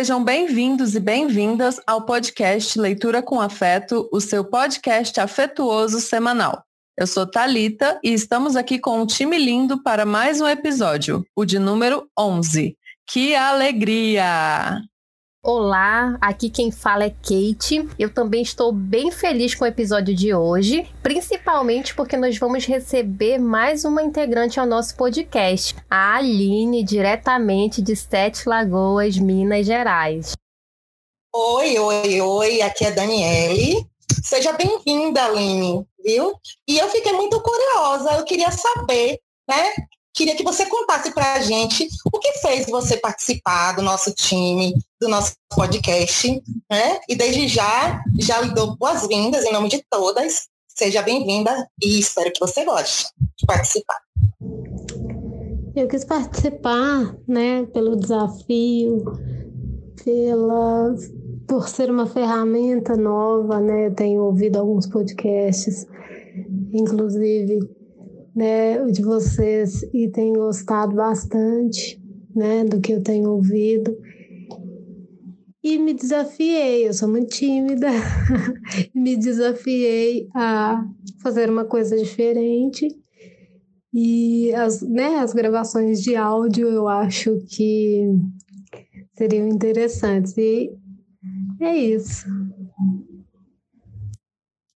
Sejam 0.00 0.24
bem-vindos 0.24 0.94
e 0.94 0.98
bem-vindas 0.98 1.78
ao 1.86 2.06
podcast 2.06 2.80
Leitura 2.80 3.22
com 3.22 3.38
Afeto, 3.38 4.08
o 4.10 4.18
seu 4.18 4.42
podcast 4.42 5.20
afetuoso 5.20 6.00
semanal. 6.00 6.64
Eu 6.96 7.06
sou 7.06 7.30
Talita 7.30 8.00
e 8.02 8.10
estamos 8.10 8.56
aqui 8.56 8.78
com 8.78 9.02
um 9.02 9.04
time 9.04 9.36
lindo 9.36 9.82
para 9.82 10.06
mais 10.06 10.40
um 10.40 10.48
episódio, 10.48 11.22
o 11.36 11.44
de 11.44 11.58
número 11.58 12.08
11. 12.18 12.78
Que 13.06 13.34
alegria! 13.34 14.80
Olá, 15.42 16.18
aqui 16.20 16.50
quem 16.50 16.70
fala 16.70 17.04
é 17.04 17.08
Kate. 17.08 17.88
Eu 17.98 18.12
também 18.12 18.42
estou 18.42 18.70
bem 18.72 19.10
feliz 19.10 19.54
com 19.54 19.64
o 19.64 19.68
episódio 19.68 20.14
de 20.14 20.34
hoje, 20.34 20.86
principalmente 21.02 21.94
porque 21.94 22.14
nós 22.14 22.36
vamos 22.36 22.66
receber 22.66 23.38
mais 23.38 23.86
uma 23.86 24.02
integrante 24.02 24.60
ao 24.60 24.66
nosso 24.66 24.94
podcast, 24.96 25.74
a 25.90 26.16
Aline, 26.16 26.84
diretamente 26.84 27.80
de 27.80 27.96
Sete 27.96 28.46
Lagoas, 28.46 29.16
Minas 29.16 29.64
Gerais. 29.64 30.32
Oi, 31.34 31.78
oi, 31.78 32.20
oi, 32.20 32.60
aqui 32.60 32.84
é 32.84 32.90
Daniele. 32.90 33.86
Seja 34.22 34.52
bem-vinda, 34.52 35.24
Aline, 35.24 35.86
viu? 36.04 36.34
E 36.68 36.78
eu 36.78 36.86
fiquei 36.90 37.14
muito 37.14 37.40
curiosa, 37.40 38.12
eu 38.12 38.24
queria 38.26 38.50
saber, 38.50 39.18
né, 39.48 39.72
queria 40.14 40.36
que 40.36 40.42
você 40.42 40.66
contasse 40.66 41.12
para 41.12 41.34
a 41.34 41.40
gente 41.40 41.88
o 42.12 42.18
que 42.18 42.32
fez 42.34 42.66
você 42.66 42.96
participar 42.96 43.72
do 43.72 43.82
nosso 43.82 44.12
time, 44.12 44.74
do 45.00 45.08
nosso 45.08 45.34
podcast, 45.54 46.42
né? 46.70 47.00
E 47.08 47.14
desde 47.14 47.48
já, 47.48 48.02
já 48.18 48.40
lhe 48.40 48.54
dou 48.54 48.76
boas-vindas 48.76 49.44
em 49.44 49.52
nome 49.52 49.68
de 49.68 49.84
todas. 49.90 50.48
Seja 50.68 51.02
bem-vinda 51.02 51.68
e 51.82 51.98
espero 51.98 52.32
que 52.32 52.40
você 52.40 52.64
goste 52.64 53.06
de 53.38 53.46
participar. 53.46 53.98
Eu 55.76 55.86
quis 55.86 56.04
participar, 56.04 57.14
né, 57.28 57.64
pelo 57.66 57.96
desafio, 57.96 59.04
pela 60.04 60.94
por 61.46 61.68
ser 61.68 61.90
uma 61.90 62.06
ferramenta 62.06 62.96
nova, 62.96 63.58
né? 63.58 63.88
Eu 63.88 63.94
tenho 63.94 64.22
ouvido 64.22 64.56
alguns 64.56 64.86
podcasts, 64.86 65.84
inclusive 66.72 67.58
né, 68.40 68.82
de 68.86 69.02
vocês 69.02 69.82
e 69.92 70.08
tenho 70.08 70.32
gostado 70.32 70.96
bastante, 70.96 72.02
né, 72.34 72.64
do 72.64 72.80
que 72.80 72.90
eu 72.90 73.02
tenho 73.02 73.28
ouvido. 73.28 73.94
E 75.62 75.76
me 75.78 75.92
desafiei, 75.92 76.88
eu 76.88 76.94
sou 76.94 77.06
muito 77.06 77.28
tímida, 77.36 77.88
me 78.96 79.14
desafiei 79.14 80.26
a 80.34 80.82
fazer 81.22 81.50
uma 81.50 81.66
coisa 81.66 81.98
diferente. 81.98 82.88
E 83.92 84.54
as, 84.54 84.80
né, 84.80 85.16
as 85.16 85.34
gravações 85.34 86.00
de 86.00 86.16
áudio 86.16 86.66
eu 86.66 86.88
acho 86.88 87.44
que 87.46 88.08
seriam 89.18 89.48
interessantes. 89.48 90.34
E 90.38 90.70
é 91.60 91.76
isso. 91.76 92.26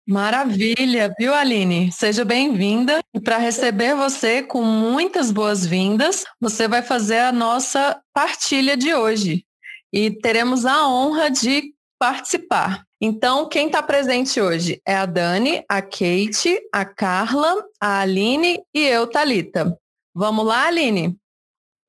Maravilha, 0.06 1.14
viu, 1.18 1.34
Aline? 1.34 1.90
Seja 1.90 2.26
bem-vinda. 2.26 3.00
E 3.14 3.22
para 3.22 3.38
receber 3.38 3.96
você 3.96 4.44
com 4.44 4.62
muitas 4.62 5.32
boas-vindas, 5.32 6.26
você 6.42 6.68
vai 6.68 6.82
fazer 6.82 7.20
a 7.20 7.32
nossa 7.32 8.02
partilha 8.14 8.76
de 8.76 8.94
hoje. 8.94 9.46
E 9.94 10.12
teremos 10.12 10.66
a 10.66 10.90
honra 10.90 11.30
de 11.32 11.74
participar. 11.98 12.84
Então, 13.00 13.48
quem 13.48 13.68
está 13.68 13.82
presente 13.82 14.42
hoje 14.42 14.82
é 14.86 14.94
a 14.94 15.06
Dani, 15.06 15.64
a 15.70 15.82
Kate, 15.82 16.60
a 16.74 16.84
Carla, 16.84 17.66
a 17.80 18.02
Aline 18.02 18.62
e 18.74 18.82
eu, 18.86 19.08
Talita. 19.08 19.80
Vamos 20.14 20.46
lá, 20.46 20.68
Aline? 20.68 21.18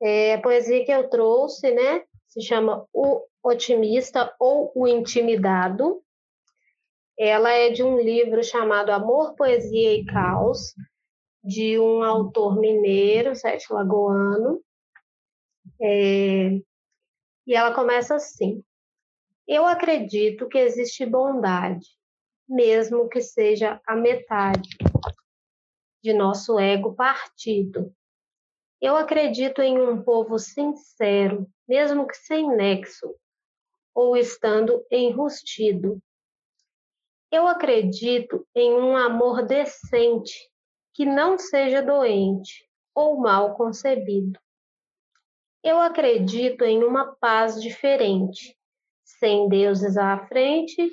É, 0.01 0.35
a 0.35 0.41
poesia 0.41 0.85
que 0.85 0.93
eu 0.93 1.11
trouxe, 1.11 1.69
né, 1.73 2.03
se 2.29 2.41
chama 2.43 2.87
O 2.93 3.23
Otimista 3.43 4.33
ou 4.39 4.71
O 4.73 4.87
Intimidado 4.87 6.01
ela 7.19 7.51
é 7.51 7.71
de 7.71 7.83
um 7.83 7.99
livro 7.99 8.43
chamado 8.43 8.91
Amor, 8.91 9.35
Poesia 9.35 9.95
e 9.95 10.05
Caos, 10.05 10.75
de 11.43 11.79
um 11.79 12.03
autor 12.03 12.59
mineiro, 12.59 13.35
sete 13.35 13.73
lagoano. 13.73 14.61
É... 15.81 16.61
E 17.47 17.55
ela 17.55 17.75
começa 17.75 18.15
assim: 18.15 18.65
Eu 19.47 19.67
acredito 19.67 20.49
que 20.49 20.59
existe 20.59 21.05
bondade, 21.05 21.87
mesmo 22.49 23.09
que 23.09 23.21
seja 23.21 23.81
a 23.87 23.95
metade 23.95 24.71
de 26.03 26.13
nosso 26.13 26.59
ego 26.59 26.95
partido. 26.95 27.95
Eu 28.81 28.97
acredito 28.97 29.63
em 29.63 29.81
um 29.81 30.03
povo 30.03 30.39
sincero, 30.39 31.47
mesmo 31.67 32.07
que 32.07 32.17
sem 32.17 32.55
nexo, 32.55 33.15
ou 33.95 34.17
estando 34.17 34.85
enrustido, 34.91 36.03
eu 37.35 37.49
acredito 37.49 38.47
em 38.55 38.73
um 38.73 38.97
amor 38.97 39.45
decente, 39.45 40.33
que 40.95 41.05
não 41.05 41.37
seja 41.37 41.83
doente 41.83 42.65
ou 42.95 43.19
mal 43.19 43.57
concebido. 43.57 44.39
Eu 45.61 45.81
acredito 45.81 46.63
em 46.63 46.85
uma 46.85 47.17
paz 47.17 47.61
diferente, 47.61 48.57
sem 49.03 49.49
deuses 49.49 49.97
à 49.97 50.25
frente 50.29 50.89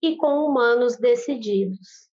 e 0.00 0.16
com 0.16 0.46
humanos 0.46 0.96
decididos. 0.96 2.08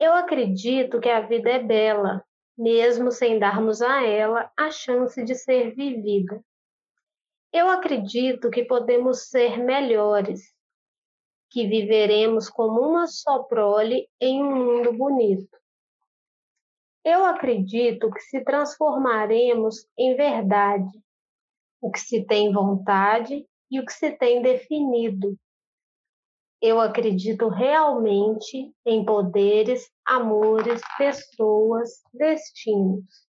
Eu 0.00 0.12
acredito 0.12 0.98
que 0.98 1.08
a 1.08 1.20
vida 1.20 1.50
é 1.50 1.62
bela, 1.62 2.24
mesmo 2.58 3.12
sem 3.12 3.38
darmos 3.38 3.80
a 3.80 4.04
ela 4.04 4.50
a 4.58 4.72
chance 4.72 5.24
de 5.24 5.36
ser 5.36 5.72
vivida. 5.72 6.44
Eu 7.52 7.68
acredito 7.68 8.50
que 8.50 8.64
podemos 8.64 9.28
ser 9.28 9.56
melhores, 9.58 10.53
que 11.54 11.68
viveremos 11.68 12.50
como 12.50 12.80
uma 12.80 13.06
só 13.06 13.44
prole 13.44 14.08
em 14.20 14.42
um 14.42 14.56
mundo 14.56 14.92
bonito. 14.92 15.56
Eu 17.04 17.24
acredito 17.24 18.10
que 18.10 18.18
se 18.22 18.42
transformaremos 18.42 19.86
em 19.96 20.16
verdade 20.16 20.90
o 21.80 21.92
que 21.92 22.00
se 22.00 22.26
tem 22.26 22.52
vontade 22.52 23.46
e 23.70 23.78
o 23.78 23.86
que 23.86 23.92
se 23.92 24.10
tem 24.10 24.42
definido. 24.42 25.38
Eu 26.60 26.80
acredito 26.80 27.46
realmente 27.46 28.74
em 28.84 29.04
poderes, 29.04 29.88
amores, 30.04 30.80
pessoas, 30.98 32.02
destinos 32.12 33.28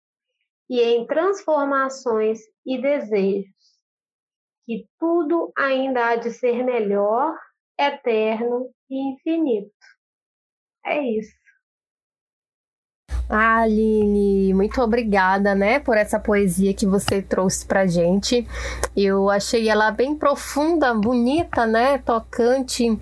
e 0.67 0.81
em 0.81 1.05
transformações 1.05 2.39
e 2.65 2.81
desejos. 2.81 3.53
Que 4.65 4.89
tudo 4.99 5.51
ainda 5.55 6.07
há 6.07 6.15
de 6.15 6.31
ser 6.31 6.63
melhor 6.63 7.37
eterno 7.77 8.69
e 8.89 8.95
infinito. 9.11 9.71
É 10.85 11.01
isso. 11.01 11.35
Aline, 13.27 14.53
muito 14.53 14.81
obrigada, 14.81 15.55
né, 15.55 15.79
por 15.79 15.97
essa 15.97 16.19
poesia 16.19 16.73
que 16.73 16.85
você 16.85 17.21
trouxe 17.21 17.65
pra 17.65 17.87
gente. 17.87 18.47
Eu 18.95 19.29
achei 19.29 19.67
ela 19.67 19.91
bem 19.91 20.15
profunda, 20.15 20.93
bonita, 20.93 21.65
né, 21.65 21.97
tocante 21.97 22.97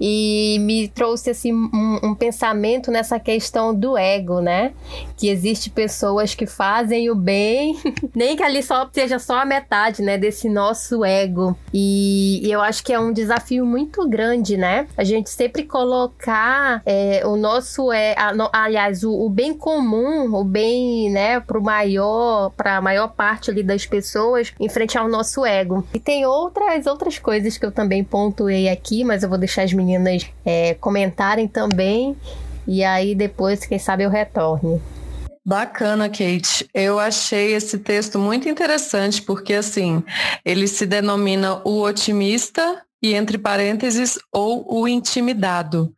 e 0.00 0.58
me 0.60 0.88
trouxe 0.88 1.30
assim 1.30 1.52
um, 1.52 2.00
um 2.02 2.14
pensamento 2.14 2.90
nessa 2.90 3.20
questão 3.20 3.74
do 3.74 3.96
ego, 3.96 4.40
né, 4.40 4.72
que 5.16 5.28
existe 5.28 5.70
pessoas 5.70 6.34
que 6.34 6.46
fazem 6.46 7.10
o 7.10 7.14
bem, 7.14 7.78
nem 8.14 8.36
que 8.36 8.42
ali 8.42 8.62
só 8.62 8.88
seja 8.92 9.18
só 9.18 9.40
a 9.40 9.44
metade, 9.44 10.02
né, 10.02 10.18
desse 10.18 10.48
nosso 10.48 11.04
ego. 11.04 11.56
E, 11.72 12.40
e 12.44 12.50
eu 12.50 12.60
acho 12.60 12.82
que 12.82 12.92
é 12.92 12.98
um 12.98 13.12
desafio 13.12 13.64
muito 13.64 14.08
grande, 14.08 14.56
né, 14.56 14.88
a 14.96 15.04
gente 15.04 15.30
sempre 15.30 15.62
colocar 15.62 16.82
é, 16.84 17.22
o 17.24 17.36
nosso 17.36 17.92
é, 17.92 18.14
a, 18.18 18.34
no, 18.34 18.48
aliás, 18.52 19.04
o, 19.04 19.12
o 19.12 19.28
bem 19.30 19.54
comum, 19.60 20.34
o 20.34 20.42
bem, 20.42 21.10
né, 21.10 21.38
pro 21.38 21.62
maior, 21.62 22.50
pra 22.56 22.80
maior 22.80 23.08
parte 23.08 23.50
ali 23.50 23.62
das 23.62 23.86
pessoas, 23.86 24.52
em 24.58 24.68
frente 24.68 24.98
ao 24.98 25.08
nosso 25.08 25.46
ego. 25.46 25.86
E 25.94 26.00
tem 26.00 26.26
outras 26.26 26.86
outras 26.86 27.18
coisas 27.18 27.56
que 27.56 27.64
eu 27.64 27.70
também 27.70 28.02
pontuei 28.02 28.68
aqui, 28.68 29.04
mas 29.04 29.22
eu 29.22 29.28
vou 29.28 29.38
deixar 29.38 29.62
as 29.62 29.72
meninas 29.72 30.26
é, 30.44 30.74
comentarem 30.74 31.46
também. 31.46 32.16
E 32.66 32.82
aí 32.82 33.14
depois, 33.14 33.64
quem 33.66 33.78
sabe, 33.78 34.02
eu 34.04 34.10
retorne. 34.10 34.80
Bacana, 35.44 36.08
Kate. 36.08 36.68
Eu 36.72 36.98
achei 36.98 37.54
esse 37.54 37.78
texto 37.78 38.18
muito 38.18 38.48
interessante 38.48 39.22
porque 39.22 39.54
assim, 39.54 40.02
ele 40.44 40.68
se 40.68 40.86
denomina 40.86 41.60
o 41.64 41.82
otimista 41.82 42.82
e 43.02 43.14
entre 43.14 43.38
parênteses, 43.38 44.18
ou 44.32 44.64
o 44.68 44.86
intimidado. 44.86 45.92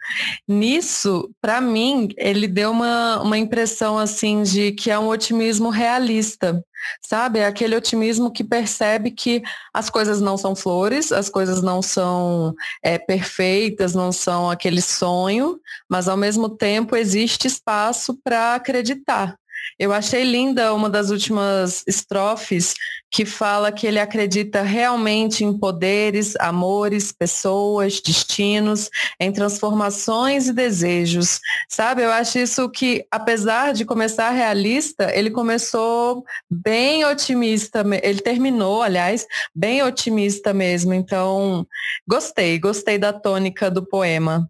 Nisso, 0.47 1.31
para 1.41 1.61
mim, 1.61 2.09
ele 2.17 2.47
deu 2.47 2.71
uma, 2.71 3.21
uma 3.21 3.39
impressão 3.39 3.99
assim 3.99 4.43
de 4.43 4.73
que 4.73 4.91
é 4.91 4.99
um 4.99 5.09
otimismo 5.09 5.69
realista, 5.69 6.65
sabe? 7.01 7.39
É 7.39 7.47
aquele 7.47 7.77
otimismo 7.77 8.31
que 8.31 8.45
percebe 8.45 9.11
que 9.11 9.43
as 9.73 9.91
coisas 9.91 10.21
não 10.21 10.37
são 10.37 10.55
flores, 10.55 11.13
as 11.13 11.29
coisas 11.29 11.63
não 11.63 11.83
são 11.83 12.55
é, 12.83 12.99
perfeitas, 12.99 13.95
não 13.95 14.13
são 14.13 14.51
aquele 14.51 14.81
sonho, 14.81 15.61
mas 15.89 16.09
ao 16.09 16.17
mesmo 16.17 16.49
tempo 16.49 16.97
existe 16.97 17.47
espaço 17.47 18.19
para 18.23 18.55
acreditar. 18.55 19.37
Eu 19.79 19.93
achei 19.93 20.25
linda 20.25 20.75
uma 20.75 20.89
das 20.89 21.11
últimas 21.11 21.83
estrofes 21.87 22.75
que 23.11 23.27
fala 23.27 23.71
que 23.71 23.87
ele 23.87 23.99
acredita 23.99 24.63
realmente 24.63 25.45
em 25.45 25.57
poderes, 25.57 26.35
amores, 26.37 27.13
pessoas, 27.13 28.01
destinos, 28.01 28.89
em 29.21 29.31
transformações 29.31 30.49
e 30.49 30.53
desejos. 30.53 31.39
Sabe, 31.69 32.03
eu 32.03 32.11
acho 32.11 32.39
isso 32.39 32.71
que, 32.71 33.05
apesar 33.11 33.75
de 33.75 33.85
começar 33.85 34.31
realista, 34.31 35.15
ele 35.15 35.31
começou 35.31 36.25
bem 36.51 37.05
otimista, 37.05 37.85
ele 38.03 38.23
terminou, 38.23 38.83
aliás, 38.83 39.27
bem 39.55 39.83
otimista 39.83 40.55
mesmo. 40.55 40.95
Então, 40.95 41.67
gostei, 42.09 42.59
gostei 42.59 42.97
da 42.97 43.13
tônica 43.13 43.71
do 43.71 43.85
poema. 43.85 44.49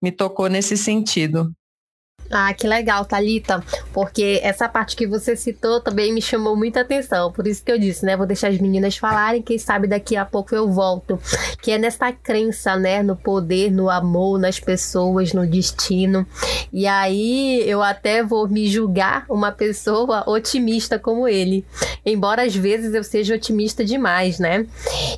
Me 0.00 0.12
tocou 0.12 0.48
nesse 0.48 0.76
sentido. 0.76 1.52
Ah, 2.30 2.52
que 2.52 2.66
legal, 2.66 3.06
Talita, 3.06 3.64
porque 3.90 4.38
essa 4.42 4.68
parte 4.68 4.94
que 4.94 5.06
você 5.06 5.34
citou 5.34 5.80
também 5.80 6.12
me 6.12 6.20
chamou 6.20 6.54
muita 6.54 6.82
atenção. 6.82 7.32
Por 7.32 7.46
isso 7.46 7.64
que 7.64 7.72
eu 7.72 7.78
disse, 7.78 8.04
né? 8.04 8.18
Vou 8.18 8.26
deixar 8.26 8.48
as 8.48 8.58
meninas 8.58 8.98
falarem, 8.98 9.40
quem 9.40 9.56
sabe 9.56 9.86
daqui 9.86 10.14
a 10.14 10.26
pouco 10.26 10.54
eu 10.54 10.70
volto. 10.70 11.18
Que 11.62 11.70
é 11.72 11.78
nessa 11.78 12.12
crença, 12.12 12.76
né, 12.76 13.02
no 13.02 13.16
poder, 13.16 13.70
no 13.70 13.88
amor, 13.88 14.38
nas 14.38 14.60
pessoas, 14.60 15.32
no 15.32 15.46
destino. 15.46 16.26
E 16.70 16.86
aí 16.86 17.62
eu 17.66 17.82
até 17.82 18.22
vou 18.22 18.46
me 18.46 18.68
julgar 18.68 19.24
uma 19.30 19.50
pessoa 19.50 20.28
otimista 20.28 20.98
como 20.98 21.26
ele. 21.26 21.64
Embora 22.04 22.44
às 22.44 22.54
vezes 22.54 22.92
eu 22.92 23.02
seja 23.02 23.36
otimista 23.36 23.82
demais, 23.82 24.38
né? 24.38 24.66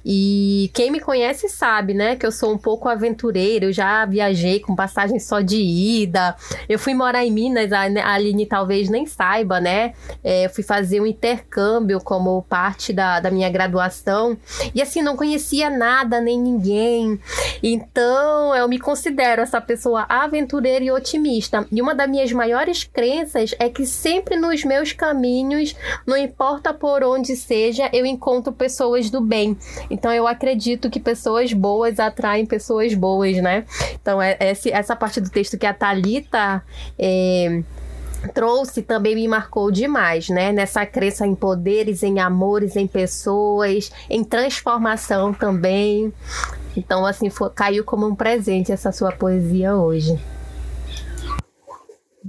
E 0.05 0.71
quem 0.73 0.93
me 0.93 1.01
conhece 1.01 1.49
sabe, 1.49 1.93
né, 1.93 2.15
que 2.15 2.25
eu 2.25 2.31
sou 2.31 2.53
um 2.53 2.59
pouco 2.59 2.89
aventureira, 2.89 3.65
eu 3.65 3.73
já 3.73 4.07
viajei 4.07 4.61
com 4.61 4.77
passagem 4.77 5.19
só 5.19 5.41
de 5.41 5.61
ida. 5.61 6.37
Eu 6.69 6.79
fui 6.79 6.95
morar 7.01 7.25
em 7.25 7.31
Minas, 7.31 7.73
a 7.73 7.81
Aline 8.13 8.45
talvez 8.45 8.91
nem 8.91 9.07
saiba, 9.07 9.59
né? 9.59 9.95
É, 10.23 10.49
fui 10.49 10.63
fazer 10.63 11.01
um 11.01 11.07
intercâmbio 11.07 11.99
como 12.01 12.43
parte 12.43 12.93
da, 12.93 13.21
da 13.21 13.31
minha 13.31 13.49
graduação. 13.49 14.37
E 14.75 14.83
assim, 14.83 15.01
não 15.01 15.17
conhecia 15.17 15.71
nada 15.71 16.21
nem 16.21 16.39
ninguém. 16.39 17.19
Então, 17.63 18.55
eu 18.55 18.69
me 18.69 18.79
considero 18.79 19.41
essa 19.41 19.61
pessoa 19.61 20.05
aventureira 20.09 20.85
e 20.85 20.91
otimista. 20.91 21.67
E 21.73 21.81
uma 21.81 21.95
das 21.95 22.09
minhas 22.09 22.33
maiores 22.33 22.85
crenças 22.85 23.55
é 23.59 23.71
que 23.71 23.87
sempre 23.87 24.37
nos 24.37 24.63
meus 24.63 24.93
caminhos, 24.93 25.75
não 26.07 26.17
importa 26.17 26.75
por 26.75 27.03
onde 27.03 27.35
seja, 27.35 27.89
eu 27.95 28.05
encontro 28.05 28.53
pessoas 28.53 29.09
do 29.09 29.21
bem. 29.21 29.57
Então, 29.89 30.13
eu 30.13 30.27
acredito 30.27 30.91
que 30.91 31.01
pessoas 31.01 31.53
boas 31.53 31.99
atraem 31.99 32.45
pessoas 32.45 32.93
boas, 32.93 33.37
né? 33.39 33.65
Então, 34.01 34.21
é, 34.21 34.37
essa 34.39 34.95
parte 34.95 35.21
do 35.21 35.31
texto 35.31 35.57
que 35.57 35.67
a 35.67 35.73
Thalita 35.73 36.63
é, 36.99 37.63
trouxe 38.35 38.83
também 38.83 39.15
me 39.15 39.27
marcou 39.27 39.71
demais, 39.71 40.29
né? 40.29 40.53
Nessa 40.53 40.85
crença 40.85 41.27
em 41.27 41.35
poderes, 41.35 42.03
em 42.03 42.19
amores, 42.21 42.77
em 42.77 42.87
pessoas, 42.87 43.91
em 44.09 44.23
transformação 44.23 45.33
também. 45.33 46.13
Então, 46.77 47.07
assim, 47.07 47.31
foi, 47.31 47.51
caiu 47.51 47.85
como 47.85 48.07
um 48.07 48.15
presente 48.15 48.73
essa 48.73 48.93
sua 48.93 49.13
poesia 49.13 49.75
hoje. 49.77 50.19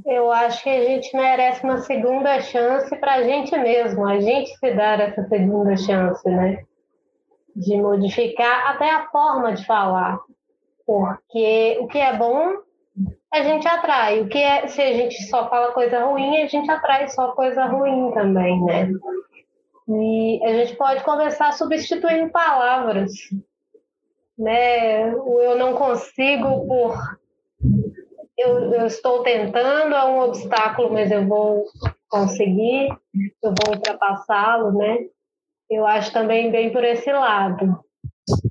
Eu 0.06 0.31
acho 0.31 0.63
que 0.63 0.69
a 0.69 0.84
gente 0.86 1.16
merece 1.16 1.63
uma 1.63 1.80
segunda 1.80 2.40
chance 2.42 2.96
para 2.98 3.16
a 3.16 3.24
gente 3.24 3.56
mesmo, 3.58 4.08
a 4.08 4.19
gente 4.19 4.58
se 4.58 4.74
dar 4.74 5.00
essa 5.00 5.28
segunda 5.28 5.75
chance, 5.75 6.28
né? 6.30 6.63
De 7.56 7.75
modificar 7.78 8.72
até 8.72 8.90
a 8.90 9.08
forma 9.10 9.54
de 9.54 9.66
falar. 9.66 10.18
Porque 10.86 11.78
o 11.81 11.88
que 11.88 11.98
é 11.98 12.16
bom 12.16 12.56
a 13.33 13.44
gente 13.44 13.68
atrai. 13.68 14.22
O 14.22 14.28
que 14.28 14.38
é, 14.38 14.68
se 14.68 14.81
a 14.81 14.94
gente 14.94 15.24
só 15.24 15.50
fala 15.50 15.72
coisa 15.72 16.04
ruim, 16.04 16.42
a 16.42 16.48
gente 16.48 16.69
atrai 16.69 17.07
só 17.10 17.31
coisa 17.31 17.66
ruim 17.66 18.12
também, 18.13 18.63
né? 18.66 18.92
E 19.88 20.39
a 20.44 20.54
gente 20.54 20.75
pode 20.75 21.04
começar 21.04 21.51
substituindo 21.54 22.31
palavras, 22.31 23.12
né? 24.38 25.16
O 25.16 25.39
eu 25.39 25.57
não 25.57 25.74
consigo 25.74 26.68
por 26.68 26.98
eu, 28.38 28.74
eu 28.74 28.88
estou 28.88 29.24
tentando, 29.24 29.94
é 29.94 30.06
um 30.06 30.19
obstáculo, 30.19 30.92
mas 30.92 31.12
eu 31.12 31.27
vou 31.27 31.66
conseguir, 32.10 32.89
eu 33.44 33.54
vou 33.63 33.75
ultrapassá-lo, 33.75 34.72
né? 34.74 34.98
Eu 35.69 35.86
acho 35.86 36.12
também 36.12 36.51
bem 36.51 36.72
por 36.72 36.84
esse 36.84 37.12
lado. 37.12 37.80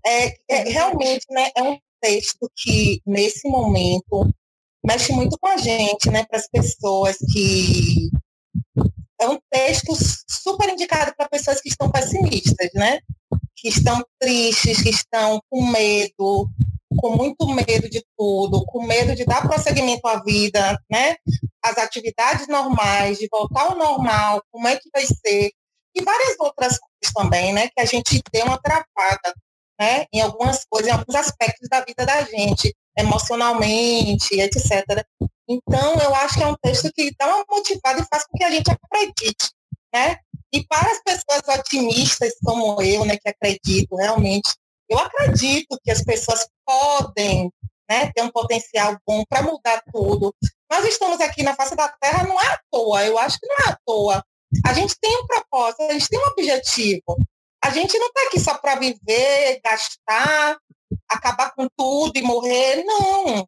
É, 0.06 0.28
é 0.48 0.62
realmente, 0.68 1.26
né? 1.30 1.50
É 1.56 1.62
um 1.62 1.78
texto 2.00 2.50
que 2.56 3.02
nesse 3.04 3.48
momento 3.48 4.32
mexe 4.84 5.12
muito 5.12 5.38
com 5.38 5.48
a 5.48 5.56
gente, 5.56 6.10
né? 6.10 6.24
Para 6.24 6.38
as 6.38 6.48
pessoas 6.48 7.16
que. 7.32 8.10
É 9.20 9.28
um 9.28 9.38
texto 9.50 9.92
super 10.26 10.70
indicado 10.70 11.12
para 11.14 11.28
pessoas 11.28 11.60
que 11.60 11.68
estão 11.68 11.90
pessimistas, 11.90 12.70
né? 12.74 13.00
Que 13.54 13.68
estão 13.68 14.02
tristes, 14.18 14.82
que 14.82 14.88
estão 14.88 15.42
com 15.50 15.66
medo, 15.66 16.48
com 16.96 17.16
muito 17.16 17.46
medo 17.48 17.90
de 17.90 18.02
tudo, 18.16 18.64
com 18.64 18.86
medo 18.86 19.14
de 19.14 19.26
dar 19.26 19.46
prosseguimento 19.46 20.06
à 20.08 20.22
vida, 20.22 20.78
né? 20.90 21.16
As 21.62 21.76
atividades 21.76 22.48
normais, 22.48 23.18
de 23.18 23.28
voltar 23.30 23.64
ao 23.64 23.76
normal, 23.76 24.42
como 24.50 24.66
é 24.66 24.76
que 24.76 24.88
vai 24.90 25.04
ser. 25.04 25.52
E 25.94 26.02
várias 26.02 26.36
outras 26.38 26.78
coisas 26.78 27.14
também, 27.14 27.52
né? 27.52 27.68
Que 27.68 27.82
a 27.82 27.84
gente 27.84 28.22
deu 28.32 28.46
uma 28.46 28.58
travada, 28.58 29.34
né? 29.78 30.06
Em 30.14 30.22
algumas 30.22 30.64
coisas, 30.64 30.88
em 30.88 30.94
alguns 30.94 31.14
aspectos 31.14 31.68
da 31.68 31.84
vida 31.84 32.06
da 32.06 32.22
gente 32.22 32.74
emocionalmente, 32.96 34.38
etc. 34.40 35.04
Então, 35.48 35.98
eu 36.00 36.14
acho 36.14 36.36
que 36.36 36.42
é 36.42 36.46
um 36.46 36.56
texto 36.62 36.90
que 36.94 37.12
dá 37.18 37.26
uma 37.26 37.44
motivada 37.48 38.00
e 38.00 38.06
faz 38.08 38.24
com 38.24 38.38
que 38.38 38.44
a 38.44 38.50
gente 38.50 38.70
acredite, 38.70 39.50
né? 39.92 40.18
E 40.52 40.64
para 40.66 40.90
as 40.90 41.02
pessoas 41.02 41.58
otimistas 41.58 42.34
como 42.44 42.80
eu, 42.82 43.04
né, 43.04 43.16
que 43.16 43.28
acredito 43.28 43.96
realmente, 43.96 44.54
eu 44.88 44.98
acredito 44.98 45.78
que 45.82 45.90
as 45.90 46.02
pessoas 46.02 46.46
podem 46.66 47.50
né, 47.88 48.10
ter 48.12 48.22
um 48.22 48.30
potencial 48.30 48.96
bom 49.06 49.24
para 49.28 49.42
mudar 49.42 49.82
tudo. 49.92 50.34
Nós 50.70 50.84
estamos 50.84 51.20
aqui 51.20 51.42
na 51.42 51.54
face 51.54 51.74
da 51.74 51.88
Terra 51.88 52.24
não 52.24 52.40
é 52.40 52.46
à 52.46 52.60
toa, 52.70 53.04
eu 53.04 53.18
acho 53.18 53.38
que 53.38 53.46
não 53.46 53.56
é 53.66 53.70
à 53.70 53.78
toa. 53.86 54.24
A 54.66 54.72
gente 54.72 54.96
tem 55.00 55.16
um 55.16 55.26
propósito, 55.26 55.82
a 55.82 55.92
gente 55.92 56.08
tem 56.08 56.18
um 56.18 56.30
objetivo. 56.30 57.16
A 57.62 57.70
gente 57.70 57.98
não 57.98 58.06
está 58.06 58.22
aqui 58.26 58.40
só 58.40 58.54
para 58.56 58.76
viver, 58.76 59.60
gastar, 59.64 60.56
acabar 61.10 61.52
com 61.54 61.66
tudo 61.76 62.16
e 62.16 62.22
morrer. 62.22 62.84
Não. 62.84 63.46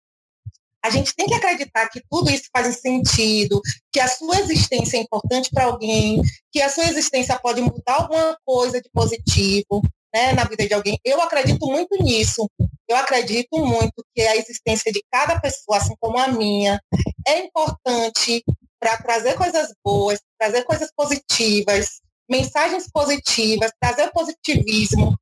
A 0.85 0.91
gente 0.91 1.15
tem 1.15 1.27
que 1.27 1.35
acreditar 1.35 1.89
que 1.89 2.03
tudo 2.11 2.29
isso 2.29 2.49
faz 2.53 2.81
sentido, 2.81 3.61
que 3.93 4.01
a 4.01 4.09
sua 4.09 4.41
existência 4.41 4.97
é 4.97 5.01
importante 5.01 5.49
para 5.51 5.67
alguém, 5.67 6.21
que 6.51 6.61
a 6.61 6.69
sua 6.69 6.85
existência 6.85 7.39
pode 7.39 7.61
mudar 7.61 7.95
alguma 7.95 8.37
coisa 8.45 8.81
de 8.81 8.91
positivo 8.93 9.81
né, 10.13 10.33
na 10.33 10.43
vida 10.43 10.67
de 10.67 10.75
alguém. 10.75 10.99
Eu 11.05 11.21
acredito 11.23 11.67
muito 11.67 11.97
nisso. 12.03 12.51
Eu 12.89 12.97
acredito 12.97 13.57
muito 13.59 14.05
que 14.15 14.23
a 14.23 14.37
existência 14.37 14.93
de 14.93 15.03
cada 15.11 15.41
pessoa, 15.41 15.79
assim 15.79 15.95
como 16.01 16.19
a 16.19 16.29
minha, 16.29 16.81
é 17.27 17.39
importante 17.39 18.45
para 18.81 18.97
trazer 18.99 19.37
coisas 19.37 19.73
boas, 19.85 20.19
trazer 20.37 20.65
coisas 20.65 20.91
positivas, 20.97 22.01
mensagens 22.29 22.91
positivas, 22.91 23.71
trazer 23.81 24.11
positivismo 24.11 25.17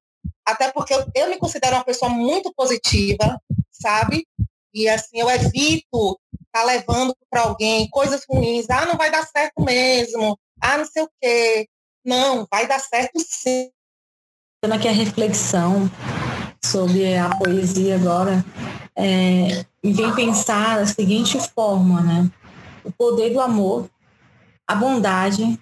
até 0.46 0.70
porque 0.72 0.94
eu, 0.94 1.04
eu 1.14 1.28
me 1.28 1.38
considero 1.38 1.76
uma 1.76 1.84
pessoa 1.84 2.10
muito 2.10 2.52
positiva, 2.54 3.40
sabe? 3.70 4.26
E 4.72 4.88
assim, 4.88 5.18
eu 5.18 5.28
evito 5.30 6.18
estar 6.32 6.60
tá 6.60 6.64
levando 6.64 7.14
para 7.28 7.42
alguém 7.42 7.88
coisas 7.90 8.24
ruins. 8.28 8.68
Ah, 8.70 8.86
não 8.86 8.96
vai 8.96 9.10
dar 9.10 9.26
certo 9.26 9.62
mesmo. 9.62 10.38
Ah, 10.60 10.78
não 10.78 10.84
sei 10.84 11.02
o 11.02 11.10
quê. 11.20 11.68
Não, 12.04 12.46
vai 12.50 12.66
dar 12.66 12.78
certo 12.78 13.18
sim. 13.18 13.70
Tendo 14.62 14.74
aqui 14.74 14.88
a 14.88 14.92
reflexão 14.92 15.90
sobre 16.64 17.16
a 17.16 17.34
poesia 17.36 17.96
agora, 17.96 18.44
é, 18.94 19.64
me 19.82 19.92
vem 19.92 20.14
pensar 20.14 20.78
da 20.78 20.86
seguinte 20.86 21.38
forma, 21.54 22.00
né? 22.00 22.30
O 22.84 22.92
poder 22.92 23.30
do 23.30 23.40
amor, 23.40 23.88
a 24.66 24.74
bondade, 24.74 25.58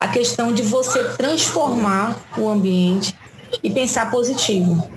a 0.00 0.08
questão 0.08 0.52
de 0.52 0.62
você 0.62 1.16
transformar 1.16 2.16
o 2.36 2.48
ambiente 2.48 3.16
e 3.62 3.70
pensar 3.70 4.10
positivo. 4.10 4.88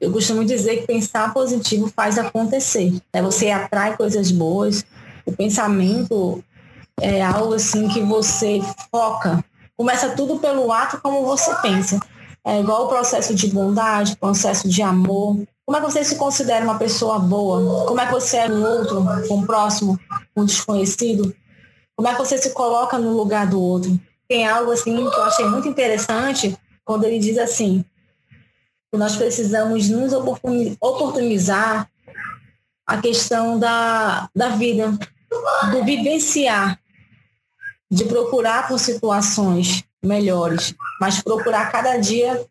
Eu 0.00 0.10
costumo 0.10 0.44
dizer 0.44 0.78
que 0.78 0.86
pensar 0.86 1.32
positivo 1.32 1.92
faz 1.94 2.18
acontecer. 2.18 2.92
Né? 3.14 3.22
Você 3.22 3.50
atrai 3.50 3.96
coisas 3.96 4.32
boas. 4.32 4.84
O 5.24 5.32
pensamento 5.32 6.42
é 7.00 7.22
algo 7.22 7.54
assim 7.54 7.88
que 7.88 8.00
você 8.00 8.60
foca. 8.90 9.44
Começa 9.76 10.10
tudo 10.10 10.38
pelo 10.38 10.72
ato 10.72 11.00
como 11.00 11.24
você 11.24 11.54
pensa. 11.62 12.00
É 12.44 12.58
igual 12.58 12.86
o 12.86 12.88
processo 12.88 13.32
de 13.34 13.46
bondade, 13.46 14.16
processo 14.16 14.68
de 14.68 14.82
amor. 14.82 15.36
Como 15.64 15.76
é 15.76 15.80
que 15.80 15.92
você 15.92 16.04
se 16.04 16.16
considera 16.16 16.64
uma 16.64 16.76
pessoa 16.76 17.20
boa? 17.20 17.86
Como 17.86 18.00
é 18.00 18.06
que 18.06 18.12
você 18.12 18.38
é 18.38 18.48
um 18.48 18.64
outro, 18.64 19.06
um 19.30 19.46
próximo, 19.46 19.98
um 20.36 20.44
desconhecido? 20.44 21.32
Como 21.96 22.08
é 22.08 22.12
que 22.12 22.18
você 22.18 22.36
se 22.36 22.50
coloca 22.50 22.98
no 22.98 23.16
lugar 23.16 23.46
do 23.46 23.60
outro? 23.60 23.96
Tem 24.28 24.48
algo 24.48 24.72
assim 24.72 24.96
que 24.96 25.16
eu 25.16 25.22
achei 25.22 25.46
muito 25.46 25.68
interessante 25.68 26.56
quando 26.84 27.04
ele 27.04 27.20
diz 27.20 27.38
assim: 27.38 27.84
nós 28.98 29.16
precisamos 29.16 29.88
nos 29.88 30.12
oportunizar 30.80 31.88
a 32.86 33.00
questão 33.00 33.58
da, 33.58 34.28
da 34.34 34.50
vida, 34.50 34.90
do 35.70 35.84
vivenciar, 35.84 36.78
de 37.90 38.04
procurar 38.04 38.68
por 38.68 38.78
situações 38.78 39.84
melhores, 40.02 40.74
mas 41.00 41.22
procurar 41.22 41.70
cada 41.70 41.96
dia 41.96 42.44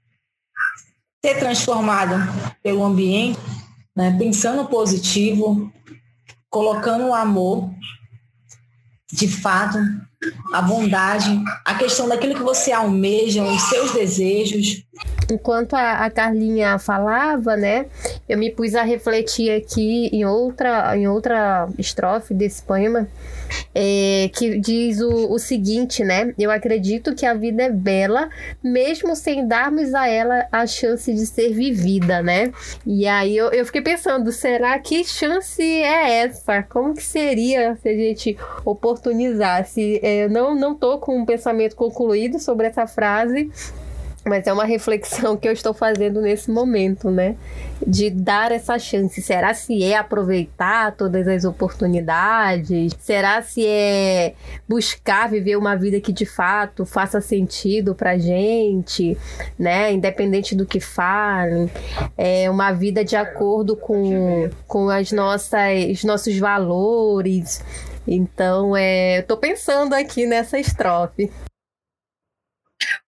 ser 1.23 1.37
transformado 1.39 2.15
pelo 2.63 2.83
ambiente, 2.83 3.39
né? 3.95 4.15
pensando 4.17 4.65
positivo, 4.65 5.71
colocando 6.49 7.05
o 7.05 7.13
amor, 7.13 7.69
de 9.11 9.27
fato, 9.27 9.77
a 10.53 10.61
bondade, 10.61 11.29
a 11.65 11.75
questão 11.75 12.07
daquilo 12.07 12.35
que 12.35 12.43
você 12.43 12.71
almeja, 12.71 13.43
os 13.43 13.61
seus 13.63 13.91
desejos. 13.91 14.83
Enquanto 15.31 15.75
a, 15.75 16.05
a, 16.05 16.09
Carlinha 16.09 16.77
falava, 16.77 17.55
né, 17.55 17.85
eu 18.27 18.37
me 18.37 18.51
pus 18.51 18.75
a 18.75 18.83
refletir 18.83 19.49
aqui 19.49 20.09
em 20.11 20.25
outra, 20.25 20.97
em 20.97 21.07
outra 21.07 21.69
estrofe 21.77 22.33
desse 22.33 22.61
poema, 22.61 23.07
é, 23.73 24.29
que 24.33 24.59
diz 24.59 24.99
o, 24.99 25.31
o 25.31 25.39
seguinte, 25.39 26.03
né? 26.03 26.33
Eu 26.37 26.51
acredito 26.51 27.15
que 27.15 27.25
a 27.25 27.33
vida 27.33 27.63
é 27.63 27.69
bela, 27.69 28.29
mesmo 28.61 29.15
sem 29.15 29.47
darmos 29.47 29.93
a 29.93 30.07
ela 30.07 30.47
a 30.51 30.67
chance 30.67 31.13
de 31.13 31.25
ser 31.25 31.53
vivida, 31.53 32.21
né? 32.21 32.51
E 32.85 33.07
aí 33.07 33.35
eu, 33.35 33.51
eu 33.51 33.65
fiquei 33.65 33.81
pensando, 33.81 34.31
será 34.31 34.77
que 34.79 35.03
chance 35.03 35.61
é 35.61 36.23
essa? 36.23 36.63
Como 36.63 36.93
que 36.93 37.03
seria 37.03 37.77
se 37.81 37.87
a 37.87 37.95
gente 37.95 38.37
oportunizasse? 38.65 39.99
É, 40.03 40.27
não, 40.27 40.55
não 40.55 40.75
tô 40.75 40.97
com 40.97 41.17
um 41.17 41.25
pensamento 41.25 41.75
concluído 41.75 42.39
sobre 42.39 42.67
essa 42.67 42.85
frase, 42.85 43.49
mas 44.23 44.45
é 44.45 44.53
uma 44.53 44.65
reflexão 44.65 45.35
que 45.35 45.47
eu 45.47 45.51
estou 45.51 45.73
fazendo 45.73 46.21
nesse 46.21 46.51
momento, 46.51 47.09
né? 47.09 47.35
De 47.85 48.09
dar 48.09 48.51
essa 48.51 48.77
chance. 48.77 49.21
Será 49.21 49.53
se 49.53 49.83
é 49.83 49.97
aproveitar 49.97 50.95
todas 50.95 51.27
as 51.27 51.43
oportunidades? 51.43 52.95
Será 52.99 53.41
se 53.41 53.65
é 53.65 54.35
buscar 54.69 55.27
viver 55.27 55.55
uma 55.55 55.75
vida 55.75 55.99
que 55.99 56.13
de 56.13 56.25
fato 56.25 56.85
faça 56.85 57.19
sentido 57.19 57.95
pra 57.95 58.17
gente, 58.17 59.17
né? 59.57 59.91
Independente 59.91 60.55
do 60.55 60.65
que 60.67 60.79
falem. 60.79 61.69
É 62.15 62.49
uma 62.49 62.71
vida 62.71 63.03
de 63.03 63.15
acordo 63.15 63.75
com, 63.75 64.49
com 64.67 64.89
as 64.89 65.11
nossas, 65.11 65.89
os 65.91 66.03
nossos 66.03 66.37
valores. 66.37 67.63
Então, 68.07 68.75
é, 68.75 69.19
eu 69.19 69.23
tô 69.23 69.37
pensando 69.37 69.93
aqui 69.93 70.25
nessa 70.25 70.59
estrofe. 70.59 71.31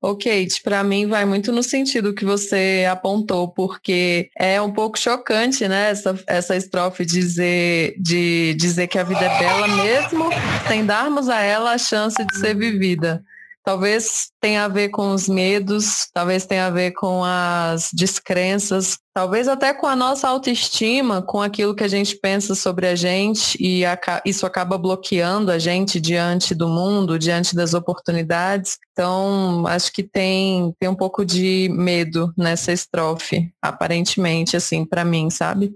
Ô, 0.03 0.17
Kate, 0.17 0.61
para 0.61 0.83
mim 0.83 1.07
vai 1.07 1.23
muito 1.23 1.49
no 1.49 1.63
sentido 1.63 2.13
que 2.13 2.25
você 2.25 2.85
apontou, 2.91 3.47
porque 3.47 4.29
é 4.37 4.61
um 4.61 4.69
pouco 4.69 4.99
chocante, 4.99 5.65
né, 5.65 5.91
essa, 5.91 6.19
essa 6.27 6.57
estrofe 6.57 7.05
dizer, 7.05 7.95
de 7.97 8.53
dizer 8.55 8.87
que 8.87 8.99
a 8.99 9.03
vida 9.05 9.23
é 9.23 9.39
bela 9.39 9.65
mesmo 9.69 10.25
sem 10.67 10.85
darmos 10.85 11.29
a 11.29 11.39
ela 11.39 11.71
a 11.71 11.77
chance 11.77 12.21
de 12.21 12.37
ser 12.37 12.53
vivida. 12.53 13.23
Talvez 13.63 14.29
tenha 14.41 14.65
a 14.65 14.67
ver 14.67 14.89
com 14.89 15.11
os 15.11 15.29
medos, 15.29 16.07
talvez 16.13 16.45
tenha 16.45 16.67
a 16.67 16.69
ver 16.69 16.91
com 16.91 17.23
as 17.23 17.89
descrenças, 17.93 18.97
talvez 19.13 19.47
até 19.47 19.73
com 19.73 19.87
a 19.87 19.95
nossa 19.95 20.27
autoestima, 20.27 21.21
com 21.21 21.41
aquilo 21.41 21.73
que 21.73 21.83
a 21.83 21.87
gente 21.87 22.17
pensa 22.17 22.55
sobre 22.55 22.87
a 22.87 22.95
gente 22.95 23.57
e 23.59 23.83
isso 24.25 24.45
acaba 24.45 24.77
bloqueando 24.77 25.49
a 25.51 25.57
gente 25.57 26.01
diante 26.01 26.53
do 26.53 26.67
mundo, 26.67 27.17
diante 27.17 27.55
das 27.55 27.73
oportunidades. 27.73 28.77
Então, 28.91 29.65
acho 29.67 29.93
que 29.93 30.03
tem, 30.03 30.73
tem 30.77 30.89
um 30.89 30.95
pouco 30.95 31.25
de 31.25 31.69
medo 31.71 32.33
nessa 32.37 32.73
estrofe, 32.73 33.49
aparentemente, 33.61 34.57
assim, 34.57 34.83
para 34.83 35.05
mim, 35.05 35.29
sabe? 35.29 35.73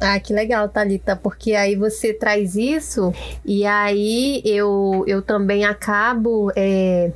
Ah, 0.00 0.20
que 0.20 0.32
legal, 0.32 0.68
Talita, 0.68 1.16
porque 1.16 1.54
aí 1.54 1.74
você 1.74 2.14
traz 2.14 2.54
isso 2.54 3.12
e 3.44 3.66
aí 3.66 4.40
eu, 4.44 5.02
eu 5.08 5.20
também 5.20 5.64
acabo 5.64 6.52
é, 6.54 7.10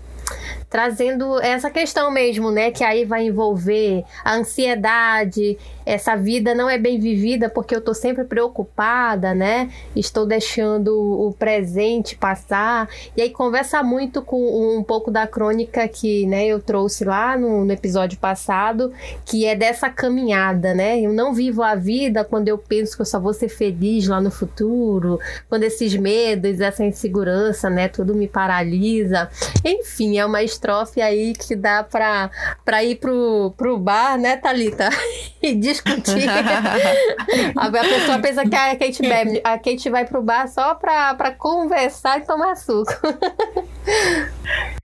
trazendo 0.72 1.38
essa 1.38 1.70
questão 1.70 2.10
mesmo, 2.10 2.50
né? 2.50 2.70
Que 2.70 2.82
aí 2.82 3.04
vai 3.04 3.26
envolver 3.26 4.04
a 4.24 4.36
ansiedade, 4.36 5.58
essa 5.84 6.16
vida 6.16 6.54
não 6.54 6.70
é 6.70 6.78
bem 6.78 6.98
vivida 6.98 7.48
porque 7.48 7.74
eu 7.74 7.80
estou 7.80 7.94
sempre 7.94 8.24
preocupada, 8.24 9.34
né? 9.34 9.70
Estou 9.94 10.24
deixando 10.24 10.96
o 10.96 11.32
presente 11.32 12.16
passar. 12.16 12.88
E 13.16 13.22
aí 13.22 13.30
conversa 13.30 13.82
muito 13.82 14.22
com 14.22 14.78
um 14.78 14.82
pouco 14.82 15.10
da 15.10 15.26
crônica 15.26 15.86
que 15.88 16.26
né, 16.26 16.46
eu 16.46 16.60
trouxe 16.60 17.04
lá 17.04 17.36
no, 17.36 17.64
no 17.64 17.72
episódio 17.72 18.18
passado, 18.18 18.92
que 19.24 19.44
é 19.44 19.54
dessa 19.54 19.90
caminhada, 19.90 20.72
né? 20.72 21.00
Eu 21.00 21.12
não 21.12 21.34
vivo 21.34 21.62
a 21.62 21.74
vida 21.74 22.24
quando 22.24 22.48
eu 22.48 22.56
penso 22.56 22.96
que 22.96 23.02
eu 23.02 23.06
só 23.06 23.18
vou 23.18 23.34
ser 23.34 23.48
feliz 23.48 24.06
lá 24.06 24.20
no 24.20 24.30
futuro, 24.30 25.18
quando 25.48 25.64
esses 25.64 25.94
medos, 25.94 26.60
essa 26.60 26.84
insegurança, 26.84 27.68
né? 27.68 27.88
Tudo 27.88 28.14
me 28.14 28.28
paralisa. 28.28 29.28
Enfim, 29.64 30.18
é 30.18 30.24
uma 30.24 30.42
estrofe 30.62 31.02
aí 31.02 31.32
que 31.34 31.56
dá 31.56 31.82
para 31.82 32.30
para 32.64 32.84
ir 32.84 32.96
pro, 32.96 33.52
pro 33.56 33.76
bar, 33.76 34.16
né, 34.16 34.36
Talita? 34.36 34.88
e 35.42 35.54
discutir. 35.54 36.28
a 37.56 37.70
pessoa 37.70 38.18
pensa 38.20 38.48
que 38.48 38.54
a 38.54 38.76
Kate 38.76 39.02
bebe, 39.02 39.40
a 39.42 39.58
Kate 39.58 39.90
vai 39.90 40.04
pro 40.04 40.22
bar 40.22 40.46
só 40.46 40.74
pra, 40.76 41.14
pra 41.14 41.32
conversar 41.32 42.20
e 42.20 42.26
tomar 42.26 42.54
suco. 42.56 42.92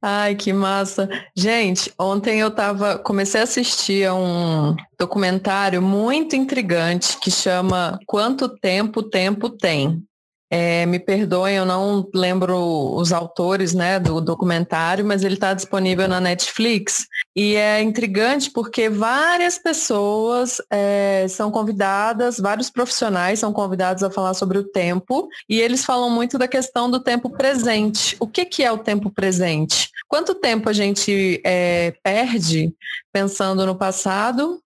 Ai, 0.03 0.35
que 0.35 0.53
massa. 0.53 1.09
Gente, 1.37 1.93
ontem 1.99 2.41
eu 2.41 2.51
tava, 2.51 2.99
comecei 2.99 3.41
a 3.41 3.45
assistir 3.45 4.07
a 4.07 4.15
um 4.15 4.75
documentário 4.99 5.81
muito 5.81 6.35
intrigante 6.35 7.19
que 7.19 7.31
chama 7.31 7.99
Quanto 8.07 8.49
Tempo 8.49 9.03
Tempo 9.03 9.49
Tem? 9.51 10.03
É, 10.51 10.87
me 10.87 10.99
perdoem, 10.99 11.57
eu 11.57 11.67
não 11.67 12.09
lembro 12.15 12.57
os 12.95 13.13
autores 13.13 13.75
né, 13.75 13.99
do 13.99 14.21
documentário, 14.21 15.05
mas 15.05 15.23
ele 15.23 15.35
está 15.35 15.53
disponível 15.53 16.09
na 16.09 16.21
Netflix. 16.21 17.07
E 17.37 17.55
é 17.55 17.83
intrigante 17.83 18.51
porque 18.51 18.89
várias 18.89 19.59
pessoas 19.59 20.57
é, 20.71 21.27
são 21.29 21.51
convidadas, 21.51 22.39
vários 22.39 22.71
profissionais 22.71 23.39
são 23.39 23.53
convidados 23.53 24.03
a 24.03 24.11
falar 24.11 24.35
sobre 24.35 24.57
o 24.59 24.65
tempo, 24.65 25.29
e 25.49 25.61
eles 25.61 25.85
falam 25.85 26.09
muito 26.09 26.39
da 26.39 26.49
questão 26.49 26.91
do 26.91 27.01
tempo 27.01 27.31
presente. 27.31 28.17
O 28.19 28.27
que, 28.27 28.45
que 28.45 28.65
é 28.65 28.73
o 28.73 28.79
tempo 28.79 29.11
presente? 29.11 29.91
Quanto 30.09 30.35
tempo 30.35 30.69
a 30.69 30.73
gente 30.73 31.41
é, 31.45 31.93
perde 32.03 32.73
pensando 33.13 33.67
no 33.67 33.77
passado 33.77 34.63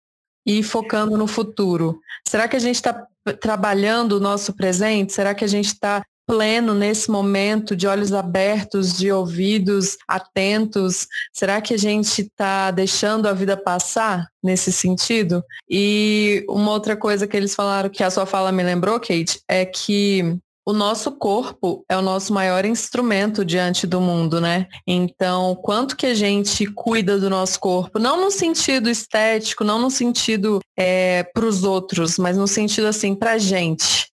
e 0.47 0.63
focando 0.63 1.19
no 1.19 1.27
futuro? 1.27 2.01
Será 2.27 2.47
que 2.47 2.57
a 2.57 2.61
gente 2.61 2.77
está 2.77 3.07
trabalhando 3.41 4.13
o 4.13 4.21
nosso 4.21 4.55
presente? 4.55 5.13
Será 5.13 5.35
que 5.35 5.45
a 5.45 5.49
gente 5.49 5.67
está 5.67 6.03
pleno 6.27 6.75
nesse 6.75 7.11
momento, 7.11 7.75
de 7.77 7.87
olhos 7.87 8.13
abertos, 8.13 8.97
de 8.97 9.11
ouvidos 9.11 9.97
atentos? 10.09 11.07
Será 11.33 11.61
que 11.61 11.75
a 11.75 11.79
gente 11.79 12.23
está 12.23 12.71
deixando 12.71 13.27
a 13.27 13.33
vida 13.33 13.57
passar 13.57 14.27
nesse 14.43 14.73
sentido? 14.73 15.43
E 15.69 16.45
uma 16.49 16.71
outra 16.71 16.97
coisa 16.97 17.27
que 17.27 17.37
eles 17.37 17.55
falaram 17.55 17.91
que 17.91 18.03
a 18.03 18.11
sua 18.11 18.27
fala 18.27 18.53
me 18.53 18.63
lembrou, 18.63 18.99
Kate, 18.99 19.41
é 19.49 19.65
que 19.65 20.39
o 20.65 20.73
nosso 20.73 21.11
corpo 21.13 21.85
é 21.89 21.97
o 21.97 22.03
nosso 22.03 22.33
maior 22.33 22.65
instrumento 22.65 23.45
diante 23.45 23.87
do 23.87 24.01
mundo, 24.01 24.41
né? 24.41 24.69
Então, 24.87 25.57
quanto 25.57 25.97
que 25.97 26.07
a 26.07 26.15
gente 26.15 26.67
cuida 26.67 27.19
do 27.19 27.29
nosso 27.29 27.59
corpo, 27.59 27.99
não 27.99 28.21
no 28.21 28.31
sentido 28.31 28.89
estético, 28.89 29.65
não 29.65 29.81
no 29.81 29.91
sentido 29.91 30.61
é, 30.77 31.25
para 31.35 31.45
os 31.45 31.65
outros, 31.65 32.17
mas 32.17 32.37
no 32.37 32.47
sentido 32.47 32.87
assim, 32.87 33.15
para 33.15 33.33
a 33.33 33.39
gente. 33.39 34.13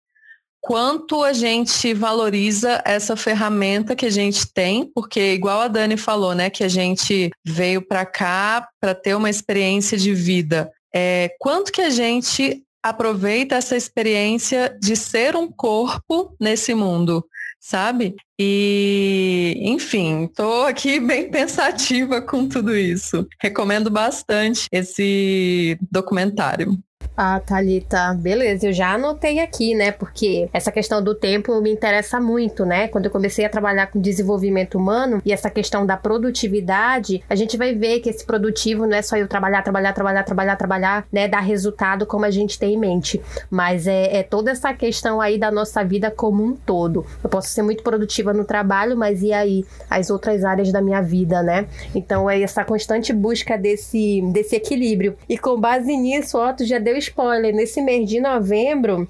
Quanto 0.61 1.23
a 1.23 1.33
gente 1.33 1.93
valoriza 1.93 2.81
essa 2.83 3.15
ferramenta 3.15 3.95
que 3.95 4.05
a 4.05 4.09
gente 4.09 4.51
tem, 4.51 4.91
porque 4.93 5.33
igual 5.33 5.61
a 5.61 5.67
Dani 5.67 5.97
falou, 5.97 6.35
né, 6.35 6.49
que 6.49 6.63
a 6.63 6.67
gente 6.67 7.29
veio 7.45 7.81
para 7.81 8.05
cá 8.05 8.67
para 8.79 8.93
ter 8.93 9.15
uma 9.15 9.29
experiência 9.29 9.97
de 9.97 10.13
vida. 10.13 10.69
É, 10.93 11.29
quanto 11.39 11.71
que 11.71 11.81
a 11.81 11.89
gente 11.89 12.63
aproveita 12.83 13.55
essa 13.55 13.75
experiência 13.75 14.77
de 14.81 14.95
ser 14.95 15.35
um 15.35 15.51
corpo 15.51 16.35
nesse 16.39 16.73
mundo, 16.73 17.25
sabe? 17.59 18.15
E, 18.39 19.59
enfim, 19.61 20.25
estou 20.25 20.63
aqui 20.63 20.99
bem 21.01 21.29
pensativa 21.29 22.21
com 22.21 22.47
tudo 22.47 22.75
isso. 22.75 23.27
Recomendo 23.41 23.89
bastante 23.89 24.67
esse 24.71 25.77
documentário. 25.91 26.77
Ah, 27.21 27.41
Thalita, 27.41 28.13
beleza, 28.13 28.67
eu 28.67 28.71
já 28.71 28.93
anotei 28.93 29.39
aqui, 29.39 29.75
né? 29.75 29.91
Porque 29.91 30.49
essa 30.53 30.71
questão 30.71 31.03
do 31.03 31.13
tempo 31.13 31.59
me 31.59 31.69
interessa 31.69 32.17
muito, 32.17 32.65
né? 32.65 32.87
Quando 32.87 33.07
eu 33.07 33.11
comecei 33.11 33.43
a 33.43 33.49
trabalhar 33.49 33.87
com 33.87 33.99
desenvolvimento 33.99 34.77
humano 34.77 35.21
e 35.25 35.33
essa 35.33 35.49
questão 35.49 35.85
da 35.85 35.97
produtividade, 35.97 37.21
a 37.29 37.35
gente 37.35 37.57
vai 37.57 37.75
ver 37.75 37.99
que 37.99 38.09
esse 38.09 38.23
produtivo 38.25 38.87
não 38.87 38.95
é 38.95 39.01
só 39.01 39.17
eu 39.17 39.27
trabalhar, 39.27 39.61
trabalhar, 39.63 39.91
trabalhar, 39.91 40.23
trabalhar, 40.23 40.55
trabalhar, 40.55 41.07
né? 41.11 41.27
Dar 41.27 41.41
resultado 41.41 42.05
como 42.05 42.23
a 42.23 42.31
gente 42.31 42.57
tem 42.57 42.75
em 42.75 42.77
mente. 42.77 43.21
Mas 43.51 43.85
é, 43.85 44.19
é 44.19 44.23
toda 44.23 44.51
essa 44.51 44.73
questão 44.73 45.19
aí 45.19 45.37
da 45.37 45.51
nossa 45.51 45.83
vida 45.83 46.09
como 46.09 46.41
um 46.41 46.55
todo. 46.55 47.05
Eu 47.21 47.29
posso 47.29 47.49
ser 47.49 47.63
muito 47.63 47.83
produtiva 47.83 48.31
no 48.31 48.45
trabalho, 48.45 48.95
mas 48.95 49.21
e 49.21 49.33
aí 49.33 49.65
as 49.89 50.09
outras 50.09 50.45
áreas 50.45 50.71
da 50.71 50.81
minha 50.81 51.01
vida, 51.01 51.43
né? 51.43 51.67
Então 51.93 52.29
é 52.29 52.41
essa 52.41 52.63
constante 52.63 53.11
busca 53.11 53.57
desse, 53.57 54.21
desse 54.31 54.55
equilíbrio. 54.55 55.17
E 55.27 55.37
com 55.37 55.59
base 55.59 55.97
nisso, 55.97 56.37
Otto 56.37 56.63
já 56.63 56.79
deu 56.79 56.95
spoiler, 57.09 57.53
nesse 57.53 57.81
mês 57.81 58.07
de 58.07 58.19
novembro 58.19 59.07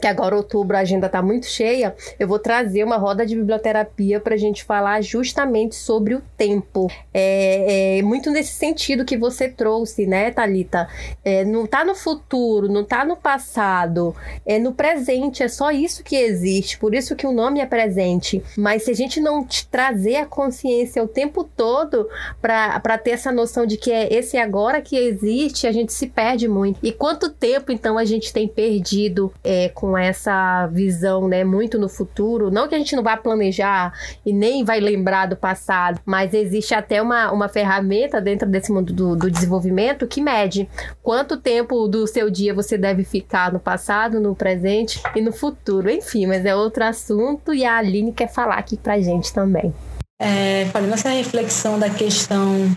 que 0.00 0.06
agora 0.06 0.36
outubro 0.36 0.76
a 0.76 0.80
agenda 0.80 1.06
está 1.06 1.22
muito 1.22 1.46
cheia, 1.46 1.94
eu 2.18 2.26
vou 2.26 2.38
trazer 2.38 2.84
uma 2.84 2.96
roda 2.96 3.24
de 3.26 3.36
biblioterapia 3.36 4.20
para 4.20 4.34
a 4.34 4.38
gente 4.38 4.64
falar 4.64 5.00
justamente 5.02 5.74
sobre 5.74 6.14
o 6.14 6.22
tempo. 6.36 6.90
É, 7.12 7.98
é, 7.98 8.02
muito 8.02 8.30
nesse 8.30 8.52
sentido 8.54 9.04
que 9.04 9.16
você 9.16 9.48
trouxe, 9.48 10.06
né, 10.06 10.30
Talita? 10.30 10.88
É, 11.24 11.44
não 11.44 11.64
está 11.64 11.84
no 11.84 11.94
futuro, 11.94 12.68
não 12.68 12.82
está 12.82 13.04
no 13.04 13.16
passado, 13.16 14.14
é 14.46 14.58
no 14.58 14.72
presente. 14.72 15.42
É 15.42 15.48
só 15.48 15.70
isso 15.70 16.02
que 16.02 16.16
existe. 16.16 16.78
Por 16.78 16.94
isso 16.94 17.14
que 17.14 17.26
o 17.26 17.32
nome 17.32 17.60
é 17.60 17.66
presente. 17.66 18.42
Mas 18.56 18.84
se 18.84 18.90
a 18.90 18.94
gente 18.94 19.20
não 19.20 19.46
trazer 19.70 20.16
a 20.16 20.26
consciência 20.26 21.02
o 21.02 21.08
tempo 21.08 21.44
todo 21.44 22.08
para 22.40 22.98
ter 22.98 23.10
essa 23.12 23.30
noção 23.30 23.66
de 23.66 23.76
que 23.76 23.90
é 23.90 24.12
esse 24.12 24.36
agora 24.36 24.80
que 24.80 24.96
existe, 24.96 25.66
a 25.66 25.72
gente 25.72 25.92
se 25.92 26.06
perde 26.06 26.48
muito. 26.48 26.78
E 26.82 26.92
quanto 26.92 27.30
tempo 27.30 27.70
então 27.72 27.98
a 27.98 28.04
gente 28.04 28.32
tem 28.32 28.48
perdido 28.48 29.32
é, 29.44 29.68
com 29.82 29.98
essa 29.98 30.68
visão, 30.68 31.26
né, 31.26 31.42
muito 31.42 31.76
no 31.76 31.88
futuro? 31.88 32.52
Não 32.52 32.68
que 32.68 32.74
a 32.76 32.78
gente 32.78 32.94
não 32.94 33.02
vá 33.02 33.16
planejar 33.16 33.92
e 34.24 34.32
nem 34.32 34.64
vai 34.64 34.78
lembrar 34.78 35.26
do 35.26 35.34
passado, 35.34 36.00
mas 36.06 36.32
existe 36.32 36.72
até 36.72 37.02
uma, 37.02 37.32
uma 37.32 37.48
ferramenta 37.48 38.20
dentro 38.20 38.48
desse 38.48 38.70
mundo 38.70 38.92
do, 38.92 39.16
do 39.16 39.28
desenvolvimento 39.28 40.06
que 40.06 40.20
mede 40.20 40.68
quanto 41.02 41.36
tempo 41.36 41.88
do 41.88 42.06
seu 42.06 42.30
dia 42.30 42.54
você 42.54 42.78
deve 42.78 43.02
ficar 43.02 43.52
no 43.52 43.58
passado, 43.58 44.20
no 44.20 44.36
presente 44.36 45.02
e 45.16 45.20
no 45.20 45.32
futuro. 45.32 45.90
Enfim, 45.90 46.26
mas 46.26 46.46
é 46.46 46.54
outro 46.54 46.84
assunto 46.84 47.52
e 47.52 47.64
a 47.64 47.78
Aline 47.78 48.12
quer 48.12 48.32
falar 48.32 48.58
aqui 48.58 48.76
pra 48.76 49.00
gente 49.00 49.32
também. 49.32 49.74
É, 50.20 50.66
fazendo 50.66 50.94
essa 50.94 51.08
reflexão 51.08 51.76
da 51.76 51.90
questão 51.90 52.70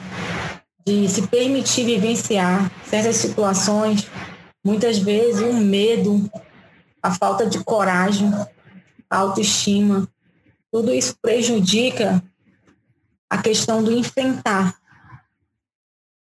de 0.84 1.08
se 1.08 1.28
permitir 1.28 1.86
vivenciar 1.86 2.72
certas 2.90 3.18
situações, 3.18 4.10
muitas 4.66 4.98
vezes 4.98 5.44
o 5.44 5.54
medo, 5.54 6.28
a 7.06 7.12
falta 7.12 7.46
de 7.46 7.64
coragem, 7.64 8.32
a 9.08 9.18
autoestima, 9.18 10.08
tudo 10.72 10.92
isso 10.92 11.16
prejudica 11.22 12.24
a 13.30 13.38
questão 13.38 13.84
do 13.84 13.92
enfrentar, 13.92 14.76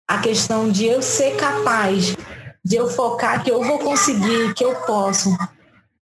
a 0.07 0.19
questão 0.19 0.71
de 0.71 0.85
eu 0.85 1.01
ser 1.01 1.37
capaz, 1.37 2.15
de 2.63 2.75
eu 2.75 2.87
focar 2.87 3.43
que 3.43 3.49
eu 3.49 3.63
vou 3.63 3.79
conseguir, 3.79 4.53
que 4.53 4.63
eu 4.63 4.75
posso. 4.81 5.35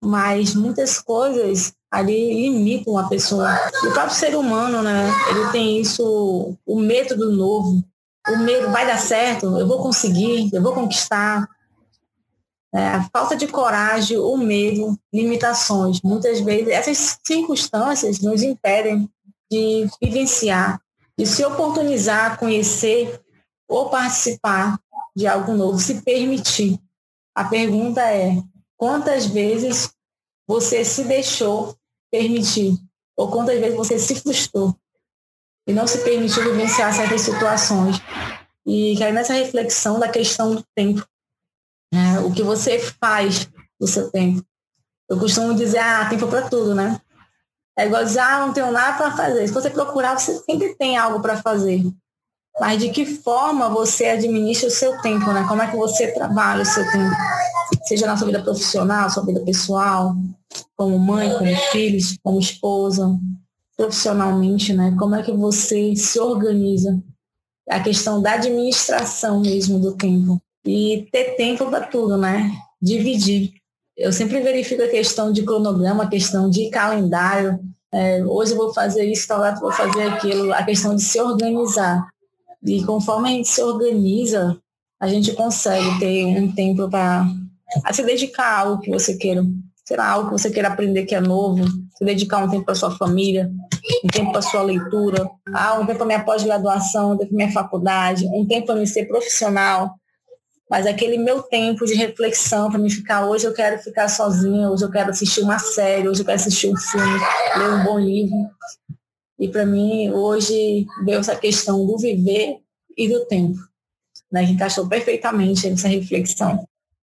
Mas 0.01 0.55
muitas 0.55 1.01
coisas 1.01 1.73
ali 1.91 2.49
limitam 2.49 2.97
a 2.97 3.09
pessoa. 3.09 3.53
O 3.83 3.91
próprio 3.91 4.15
ser 4.15 4.37
humano, 4.37 4.81
né? 4.81 5.13
Ele 5.31 5.51
tem 5.51 5.81
isso, 5.81 6.57
o 6.65 6.81
método 6.81 7.33
novo. 7.33 7.83
O 8.29 8.37
medo 8.39 8.71
vai 8.71 8.87
dar 8.87 8.99
certo, 8.99 9.59
eu 9.59 9.67
vou 9.67 9.83
conseguir, 9.83 10.49
eu 10.53 10.63
vou 10.63 10.73
conquistar. 10.73 11.49
É, 12.79 12.87
a 12.87 13.03
falta 13.13 13.35
de 13.35 13.49
coragem, 13.49 14.17
o 14.19 14.37
medo, 14.37 14.97
limitações. 15.13 16.01
Muitas 16.01 16.39
vezes 16.39 16.69
essas 16.69 17.19
circunstâncias 17.27 18.21
nos 18.21 18.41
impedem 18.41 19.11
de 19.51 19.89
vivenciar, 20.01 20.81
de 21.19 21.27
se 21.27 21.45
oportunizar, 21.45 22.39
conhecer 22.39 23.21
ou 23.69 23.91
participar 23.91 24.79
de 25.17 25.27
algo 25.27 25.55
novo, 25.55 25.81
se 25.81 26.03
permitir. 26.03 26.79
A 27.35 27.43
pergunta 27.43 28.01
é: 28.03 28.41
quantas 28.77 29.27
vezes 29.27 29.91
você 30.47 30.85
se 30.85 31.03
deixou 31.03 31.75
permitir? 32.13 32.79
Ou 33.17 33.29
quantas 33.29 33.59
vezes 33.59 33.77
você 33.77 33.99
se 33.99 34.15
frustrou 34.21 34.73
e 35.67 35.73
não 35.73 35.89
se 35.89 35.99
permitiu 36.05 36.45
vivenciar 36.45 36.95
certas 36.95 37.23
situações? 37.23 37.97
E 38.65 38.97
cair 38.97 39.13
nessa 39.13 39.33
reflexão 39.33 39.99
da 39.99 40.09
questão 40.09 40.55
do 40.55 40.65
tempo. 40.77 41.05
Né? 41.93 42.21
O 42.21 42.33
que 42.33 42.43
você 42.43 42.79
faz 42.79 43.49
do 43.81 43.87
seu 43.87 44.11
tempo. 44.11 44.45
Eu 45.09 45.19
costumo 45.19 45.55
dizer, 45.55 45.79
ah, 45.79 46.09
tempo 46.09 46.27
para 46.27 46.49
tudo, 46.49 46.75
né? 46.75 47.01
É 47.79 47.87
igual 47.87 48.05
dizer, 48.05 48.21
ah, 48.21 48.47
não 48.47 48.53
tenho 48.53 48.71
nada 48.71 48.97
para 48.99 49.17
fazer. 49.17 49.47
Se 49.47 49.55
você 49.55 49.71
procurar, 49.71 50.19
você 50.19 50.37
sempre 50.41 50.75
tem 50.75 50.97
algo 50.97 51.21
para 51.21 51.41
fazer. 51.41 51.83
Mas 52.61 52.81
de 52.81 52.91
que 52.91 53.07
forma 53.07 53.71
você 53.71 54.07
administra 54.07 54.69
o 54.69 54.73
seu 54.73 55.01
tempo, 55.01 55.33
né? 55.33 55.47
Como 55.49 55.63
é 55.63 55.71
que 55.71 55.77
você 55.77 56.13
trabalha 56.13 56.63
o 56.63 56.67
seu 56.67 56.85
tempo? 56.91 57.15
Seja 57.85 58.07
na 58.07 58.17
sua 58.17 58.27
vida 58.27 58.43
profissional, 58.43 59.09
sua 59.09 59.25
vida 59.25 59.41
pessoal, 59.41 60.17
como 60.77 60.99
mãe, 60.99 61.33
como 61.33 61.57
filhos, 61.71 62.17
como 62.23 62.41
esposa, 62.41 63.17
profissionalmente, 63.77 64.75
né? 64.75 64.95
Como 64.99 65.15
é 65.15 65.23
que 65.23 65.33
você 65.33 65.95
se 65.95 66.19
organiza? 66.19 67.01
A 67.71 67.81
questão 67.81 68.21
da 68.21 68.33
administração 68.33 69.41
mesmo 69.41 69.79
do 69.79 69.95
tempo. 69.95 70.43
E 70.69 71.09
ter 71.11 71.37
tempo 71.37 71.67
para 71.71 71.87
tudo, 71.87 72.17
né? 72.17 72.51
Dividir 72.81 73.59
eu 73.99 74.13
sempre 74.13 74.41
verifico 74.41 74.81
a 74.81 74.89
questão 74.89 75.33
de 75.33 75.43
cronograma, 75.43 76.05
a 76.05 76.09
questão 76.09 76.49
de 76.49 76.71
calendário. 76.71 77.59
É, 77.93 78.25
hoje 78.25 78.53
eu 78.53 78.57
vou 78.57 78.73
fazer 78.73 79.05
isso, 79.05 79.27
talvez 79.27 79.59
vou 79.59 79.73
fazer 79.73 80.05
aquilo, 80.05 80.53
a 80.53 80.63
questão 80.63 80.95
de 80.95 81.03
se 81.03 81.21
organizar. 81.21 82.07
E 82.65 82.85
conforme 82.85 83.29
a 83.29 83.33
gente 83.33 83.49
se 83.49 83.61
organiza, 83.61 84.57
a 85.01 85.09
gente 85.09 85.33
consegue 85.33 85.99
ter 85.99 86.27
um 86.27 86.53
tempo 86.53 86.89
para 86.89 87.27
se 87.93 88.05
dedicar 88.05 88.45
a 88.45 88.59
algo 88.61 88.81
que 88.81 88.91
você 88.91 89.17
queira. 89.17 89.45
Sei 89.85 89.97
lá, 89.97 90.11
algo 90.11 90.29
que 90.29 90.39
você 90.39 90.51
queira 90.51 90.69
aprender 90.69 91.05
que 91.05 91.15
é 91.15 91.21
novo, 91.21 91.65
se 91.97 92.05
dedicar 92.05 92.45
um 92.45 92.49
tempo 92.49 92.65
para 92.65 92.77
sua 92.77 92.97
família, 92.97 93.51
um 94.05 94.09
tempo 94.09 94.31
para 94.31 94.43
sua 94.43 94.63
leitura, 94.63 95.29
ah, 95.53 95.75
um 95.75 95.87
tempo 95.87 95.99
para 95.99 96.07
minha 96.07 96.25
pós-graduação, 96.25 97.13
um 97.13 97.17
tempo 97.17 97.31
para 97.31 97.37
minha 97.37 97.53
faculdade, 97.53 98.29
um 98.29 98.47
tempo 98.47 98.67
para 98.67 98.77
me 98.77 98.87
ser 98.87 99.07
profissional, 99.07 99.97
mas 100.71 100.87
aquele 100.87 101.17
meu 101.17 101.43
tempo 101.43 101.87
de 101.87 101.95
reflexão 101.95 102.71
para 102.71 102.79
me 102.79 102.91
ficar, 102.91 103.27
hoje 103.27 103.47
eu 103.47 103.55
quero 103.55 103.79
ficar 103.79 104.09
sozinha, 104.09 104.71
hoje 104.71 104.85
eu 104.85 104.91
quero 104.91 105.11
assistir 105.11 105.41
uma 105.41 105.59
série, 105.59 106.09
hoje 106.09 106.21
eu 106.21 106.27
quero 106.27 106.37
assistir 106.37 106.71
um 106.71 106.77
filme, 106.77 107.19
ler 107.57 107.71
um 107.71 107.85
bom 107.85 107.99
livro. 107.99 108.51
E 109.39 109.49
para 109.49 109.65
mim, 109.65 110.11
hoje, 110.11 110.87
veio 111.05 111.21
essa 111.21 111.37
questão 111.37 111.87
do 111.87 111.97
viver 111.97 112.59
e 112.97 113.09
do 113.09 113.25
tempo. 113.27 113.59
Né, 114.31 114.45
que 114.45 114.53
encaixou 114.53 114.87
perfeitamente 114.87 115.71
nessa 115.71 115.89
reflexão. 115.89 116.63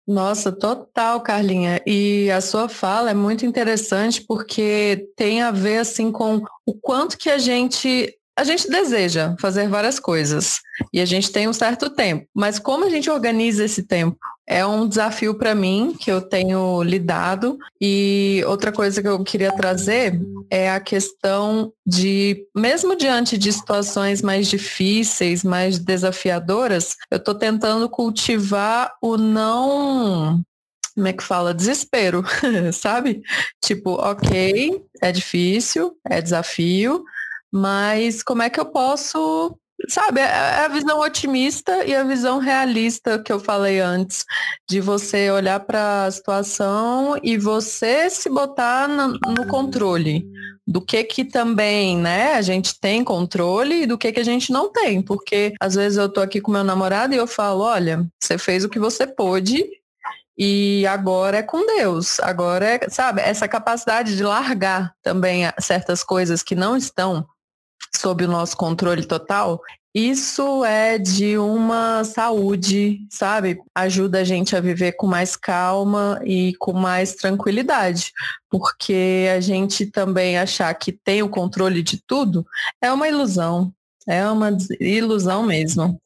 Nossa, 0.07 0.51
total, 0.51 1.21
Carlinha. 1.21 1.83
E 1.87 2.31
a 2.31 2.41
sua 2.41 2.67
fala 2.67 3.11
é 3.11 3.15
muito 3.15 3.45
interessante 3.45 4.23
porque 4.23 5.09
tem 5.17 5.43
a 5.43 5.51
ver 5.51 5.79
assim 5.79 6.11
com 6.11 6.43
o 6.65 6.75
quanto 6.75 7.19
que 7.19 7.29
a 7.29 7.37
gente 7.37 8.17
a 8.41 8.45
gente 8.45 8.71
deseja 8.71 9.37
fazer 9.39 9.69
várias 9.69 10.01
coisas 10.01 10.61
e 10.93 11.01
a 11.01 11.05
gente 11.05 11.31
tem 11.31 11.47
um 11.47 11.53
certo 11.53 11.91
tempo, 11.91 12.27
mas 12.35 12.59
como 12.59 12.87
a 12.87 12.89
gente 12.89 13.11
organiza 13.11 13.65
esse 13.65 13.83
tempo? 13.83 14.17
É 14.49 14.65
um 14.65 14.89
desafio 14.89 15.35
para 15.35 15.55
mim 15.55 15.95
que 15.99 16.11
eu 16.11 16.23
tenho 16.23 16.83
lidado 16.83 17.59
e 17.81 18.43
outra 18.47 18.73
coisa 18.73 19.03
que 19.03 19.07
eu 19.07 19.23
queria 19.23 19.53
trazer 19.53 20.19
é 20.51 20.71
a 20.71 20.81
questão 20.81 21.71
de, 21.87 22.47
mesmo 22.57 22.97
diante 22.97 23.37
de 23.37 23.53
situações 23.53 24.23
mais 24.23 24.49
difíceis, 24.49 25.45
mais 25.45 25.79
desafiadoras, 25.79 26.97
eu 27.11 27.19
estou 27.19 27.35
tentando 27.35 27.89
cultivar 27.91 28.93
o 29.03 29.19
não 29.19 30.43
como 30.95 31.07
é 31.07 31.13
que 31.13 31.23
fala? 31.23 31.55
Desespero, 31.55 32.25
sabe? 32.75 33.23
Tipo, 33.65 33.93
ok, 33.93 34.83
é 35.01 35.13
difícil, 35.13 35.97
é 36.05 36.21
desafio, 36.21 37.05
mas 37.53 38.23
como 38.23 38.43
é 38.43 38.51
que 38.51 38.61
eu 38.61 38.67
posso, 38.67 39.57
sabe, 39.89 40.21
é, 40.21 40.25
é 40.25 40.65
a 40.65 40.69
visão 40.69 41.01
otimista 41.01 41.85
e 41.85 41.95
a 41.95 42.05
visão 42.05 42.39
realista 42.39 43.19
que 43.19 43.33
eu 43.33 43.41
falei 43.41 43.81
antes, 43.81 44.25
de 44.69 44.81
você 44.81 45.31
olhar 45.31 45.61
para 45.61 46.05
a 46.05 46.11
situação 46.11 47.19
e 47.23 47.37
você 47.37 48.09
se 48.09 48.29
botar 48.29 48.89
no, 48.89 49.19
no, 49.35 49.47
controle 49.47 50.25
do 50.67 50.81
que 50.81 51.03
que 51.03 51.25
também, 51.25 51.97
né, 51.97 52.35
a 52.35 52.43
gente 52.43 52.79
tem 52.79 53.03
controle 53.03 53.83
e 53.83 53.87
do 53.87 53.99
que 53.99 54.13
que 54.13 54.21
a 54.21 54.25
gente 54.25 54.53
não 54.53 54.71
tem, 54.71 55.03
porque 55.03 55.53
às 55.61 55.75
vezes 55.75 55.99
eu 55.99 56.09
tô 56.09 56.21
aqui 56.21 56.41
com 56.41 56.53
meu 56.53 56.63
namorado 56.63 57.15
e 57.15 57.19
eu 57.19 57.27
falo, 57.27 57.63
olha, 57.63 58.07
você 58.23 58.39
fez 58.39 58.65
o 58.65 58.69
que 58.69 58.79
você 58.79 59.07
pôde 59.07 59.65
e 60.43 60.87
agora 60.87 61.37
é 61.37 61.43
com 61.43 61.67
Deus. 61.67 62.19
Agora 62.21 62.65
é, 62.65 62.89
sabe, 62.89 63.21
essa 63.21 63.47
capacidade 63.47 64.17
de 64.17 64.23
largar 64.23 64.95
também 65.03 65.43
certas 65.59 66.03
coisas 66.03 66.43
que 66.43 66.55
não 66.55 66.79
estão 66.79 67.27
sob 67.95 68.25
o 68.25 68.29
nosso 68.29 68.57
controle 68.57 69.05
total, 69.05 69.61
isso 69.95 70.65
é 70.65 70.99
de 70.99 71.37
uma 71.37 72.05
saúde, 72.05 73.01
sabe? 73.11 73.61
Ajuda 73.75 74.21
a 74.21 74.25
gente 74.25 74.55
a 74.55 74.61
viver 74.61 74.93
com 74.93 75.07
mais 75.07 75.35
calma 75.35 76.21
e 76.25 76.55
com 76.61 76.73
mais 76.73 77.17
tranquilidade. 77.17 78.13
Porque 78.49 79.27
a 79.35 79.41
gente 79.41 79.87
também 79.87 80.39
achar 80.39 80.73
que 80.75 80.93
tem 80.93 81.23
o 81.23 81.29
controle 81.29 81.83
de 81.83 82.01
tudo 82.07 82.47
é 82.81 82.93
uma 82.93 83.09
ilusão. 83.09 83.73
É 84.07 84.25
uma 84.31 84.57
ilusão 84.81 85.43
mesmo. 85.43 85.99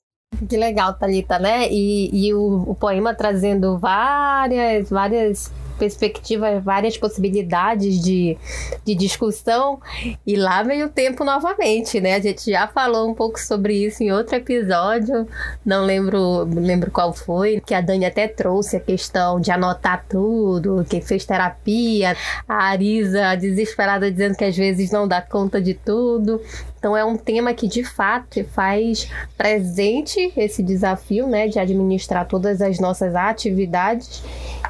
Que 0.49 0.57
legal, 0.57 0.95
Thalita, 0.95 1.39
né? 1.39 1.69
E, 1.71 2.11
e 2.13 2.35
o, 2.35 2.65
o 2.71 2.75
poema 2.75 3.15
trazendo 3.15 3.79
várias, 3.79 4.89
várias 4.89 5.53
perspectivas, 5.79 6.63
várias 6.63 6.97
possibilidades 6.97 8.01
de, 8.01 8.37
de 8.85 8.95
discussão. 8.95 9.81
E 10.27 10.37
lá 10.37 10.63
vem 10.63 10.83
o 10.85 10.89
tempo 10.89 11.25
novamente, 11.25 12.01
né? 12.01 12.15
A 12.15 12.21
gente 12.21 12.51
já 12.51 12.67
falou 12.67 13.09
um 13.09 13.15
pouco 13.15 13.39
sobre 13.39 13.85
isso 13.85 14.03
em 14.03 14.13
outro 14.13 14.37
episódio, 14.37 15.27
não 15.65 15.85
lembro, 15.85 16.45
lembro 16.45 16.91
qual 16.91 17.13
foi, 17.13 17.61
que 17.65 17.75
a 17.75 17.81
Dani 17.81 18.07
até 18.07 18.29
trouxe 18.29 18.77
a 18.77 18.81
questão 18.81 19.41
de 19.41 19.51
anotar 19.51 20.05
tudo, 20.09 20.85
que 20.89 21.01
fez 21.01 21.25
terapia, 21.25 22.17
a 22.49 22.65
Arisa 22.65 23.35
desesperada 23.37 24.11
dizendo 24.11 24.37
que 24.37 24.45
às 24.45 24.57
vezes 24.57 24.91
não 24.91 25.07
dá 25.07 25.21
conta 25.21 25.61
de 25.61 25.75
tudo. 25.75 26.41
Então 26.85 26.95
é 26.95 27.03
um 27.03 27.17
tema 27.17 27.55
que 27.55 27.67
de 27.67 27.83
fato 27.83 28.45
faz 28.45 29.11
presente 29.39 30.31
esse 30.37 30.63
desafio, 30.63 31.27
né, 31.27 31.49
de 31.49 31.59
administrar 31.59 32.29
todas 32.29 32.61
as 32.61 32.79
nossas 32.79 33.15
atividades. 33.15 34.23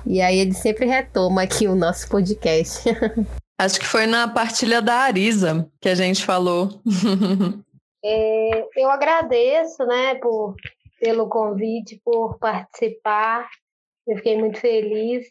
E 0.06 0.22
aí 0.22 0.38
ele 0.38 0.54
sempre 0.54 0.86
retoma 0.86 1.42
aqui 1.42 1.66
o 1.66 1.74
nosso 1.74 2.08
podcast. 2.08 2.88
Acho 3.58 3.80
que 3.80 3.86
foi 3.86 4.06
na 4.06 4.28
partilha 4.28 4.80
da 4.80 4.94
Arisa 4.94 5.68
que 5.80 5.88
a 5.88 5.96
gente 5.96 6.24
falou. 6.24 6.68
é, 8.04 8.64
eu 8.76 8.88
agradeço, 8.92 9.84
né, 9.84 10.14
por, 10.14 10.54
pelo 11.00 11.28
convite, 11.28 12.00
por 12.04 12.38
participar. 12.38 13.48
Eu 14.06 14.18
fiquei 14.18 14.38
muito 14.38 14.60
feliz. 14.60 15.26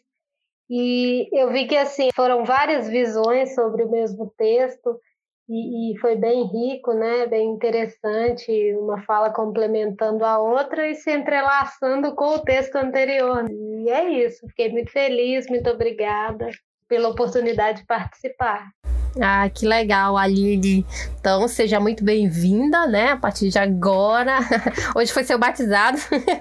E 0.68 1.30
eu 1.32 1.50
vi 1.50 1.66
que 1.66 1.78
assim 1.78 2.10
foram 2.14 2.44
várias 2.44 2.90
visões 2.90 3.54
sobre 3.54 3.84
o 3.84 3.90
mesmo 3.90 4.30
texto 4.36 5.00
e, 5.48 5.92
e, 5.92 5.98
foi 5.98 6.16
bem 6.16 6.44
rico, 6.44 6.92
né? 6.94 7.26
Bem 7.26 7.50
interessante, 7.50 8.50
uma 8.76 9.02
fala 9.02 9.30
complementando 9.30 10.24
a 10.24 10.38
outra 10.38 10.88
e 10.88 10.94
se 10.94 11.10
entrelaçando 11.10 12.14
com 12.14 12.36
o 12.36 12.42
texto 12.42 12.76
anterior. 12.76 13.44
E 13.50 13.90
é 13.90 14.24
isso. 14.24 14.46
Fiquei 14.48 14.70
muito 14.70 14.90
feliz, 14.90 15.46
muito 15.48 15.68
obrigada 15.68 16.48
pela 16.88 17.08
oportunidade 17.08 17.82
de 17.82 17.86
participar. 17.86 18.73
Ah, 19.20 19.48
que 19.48 19.64
legal, 19.64 20.16
Aline. 20.16 20.84
Então, 21.20 21.46
seja 21.46 21.78
muito 21.78 22.02
bem-vinda, 22.02 22.86
né? 22.86 23.12
A 23.12 23.16
partir 23.16 23.48
de 23.48 23.58
agora. 23.58 24.40
Hoje 24.94 25.12
foi 25.12 25.22
seu 25.22 25.38
batizado. 25.38 25.98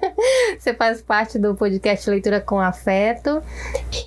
Você 0.58 0.74
faz 0.74 1.02
parte 1.02 1.38
do 1.38 1.54
podcast 1.54 2.10
Leitura 2.10 2.42
com 2.42 2.60
Afeto. 2.60 3.44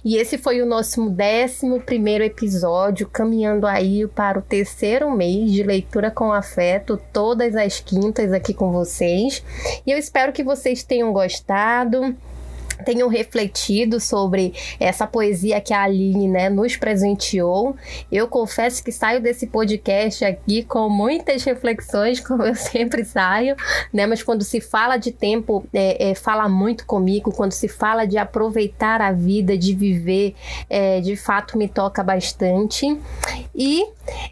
E 0.05 0.17
esse 0.17 0.37
foi 0.37 0.61
o 0.61 0.67
nosso 0.67 1.09
décimo 1.11 1.81
primeiro 1.81 2.25
episódio, 2.25 3.09
caminhando 3.09 3.67
aí 3.67 4.07
para 4.09 4.39
o 4.39 4.43
terceiro 4.43 5.11
mês 5.13 5.53
de 5.53 5.63
Leitura 5.63 6.11
com 6.11 6.33
Afeto, 6.33 7.01
todas 7.13 7.55
as 7.55 7.79
quintas 7.79 8.33
aqui 8.33 8.53
com 8.53 8.73
vocês. 8.73 9.45
E 9.87 9.93
eu 9.93 9.99
espero 9.99 10.33
que 10.33 10.43
vocês 10.43 10.83
tenham 10.83 11.13
gostado 11.13 12.17
tenham 12.85 13.09
refletido 13.09 14.01
sobre 14.01 14.55
essa 14.79 15.07
poesia 15.07 15.61
que 15.61 15.73
a 15.73 15.83
Aline 15.83 16.29
né, 16.29 16.49
nos 16.49 16.77
presenteou. 16.77 17.77
Eu 18.11 18.29
confesso 18.29 18.83
que 18.83 18.93
saio 18.93 19.21
desse 19.21 19.47
podcast 19.47 20.25
aqui 20.25 20.63
com 20.63 20.89
muitas 20.89 21.45
reflexões, 21.45 22.21
como 22.25 22.43
eu 22.43 22.55
sempre 22.55 23.05
saio, 23.05 23.57
né? 23.93 24.07
Mas 24.07 24.23
quando 24.23 24.43
se 24.43 24.61
fala 24.61 24.97
de 24.97 25.13
tempo, 25.13 25.65
é, 25.73 26.11
é, 26.11 26.15
fala 26.15 26.49
muito 26.49 26.87
comigo. 26.87 27.33
Quando 27.33 27.53
se 27.53 27.69
fala 27.69 28.07
de 28.07 28.19
aproveitar 28.19 29.01
a 29.01 29.13
vida, 29.13 29.57
de 29.57 29.75
viver, 29.75 30.35
é, 30.69 31.01
de 31.01 31.17
fato 31.17 31.57
me 31.59 31.69
toca 31.69 32.03
bastante. 32.03 32.99
E 33.55 33.87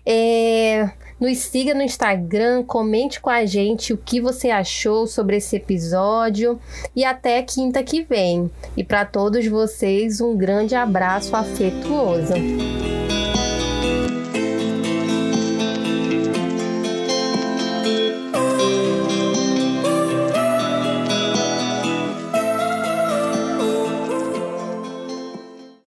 é, 0.07 0.90
nos 1.24 1.38
siga 1.38 1.72
no 1.72 1.82
Instagram, 1.82 2.62
comente 2.64 3.18
com 3.18 3.30
a 3.30 3.46
gente 3.46 3.94
o 3.94 3.96
que 3.96 4.20
você 4.20 4.50
achou 4.50 5.06
sobre 5.06 5.37
esse 5.37 5.56
episódio 5.56 6.60
e 6.94 7.02
até 7.02 7.42
quinta 7.42 7.82
que 7.82 8.02
vem. 8.02 8.50
E 8.76 8.84
para 8.84 9.06
todos 9.06 9.46
vocês, 9.46 10.20
um 10.20 10.37
grande 10.37 10.74
abraço 10.74 11.34
afetuoso. 11.34 12.34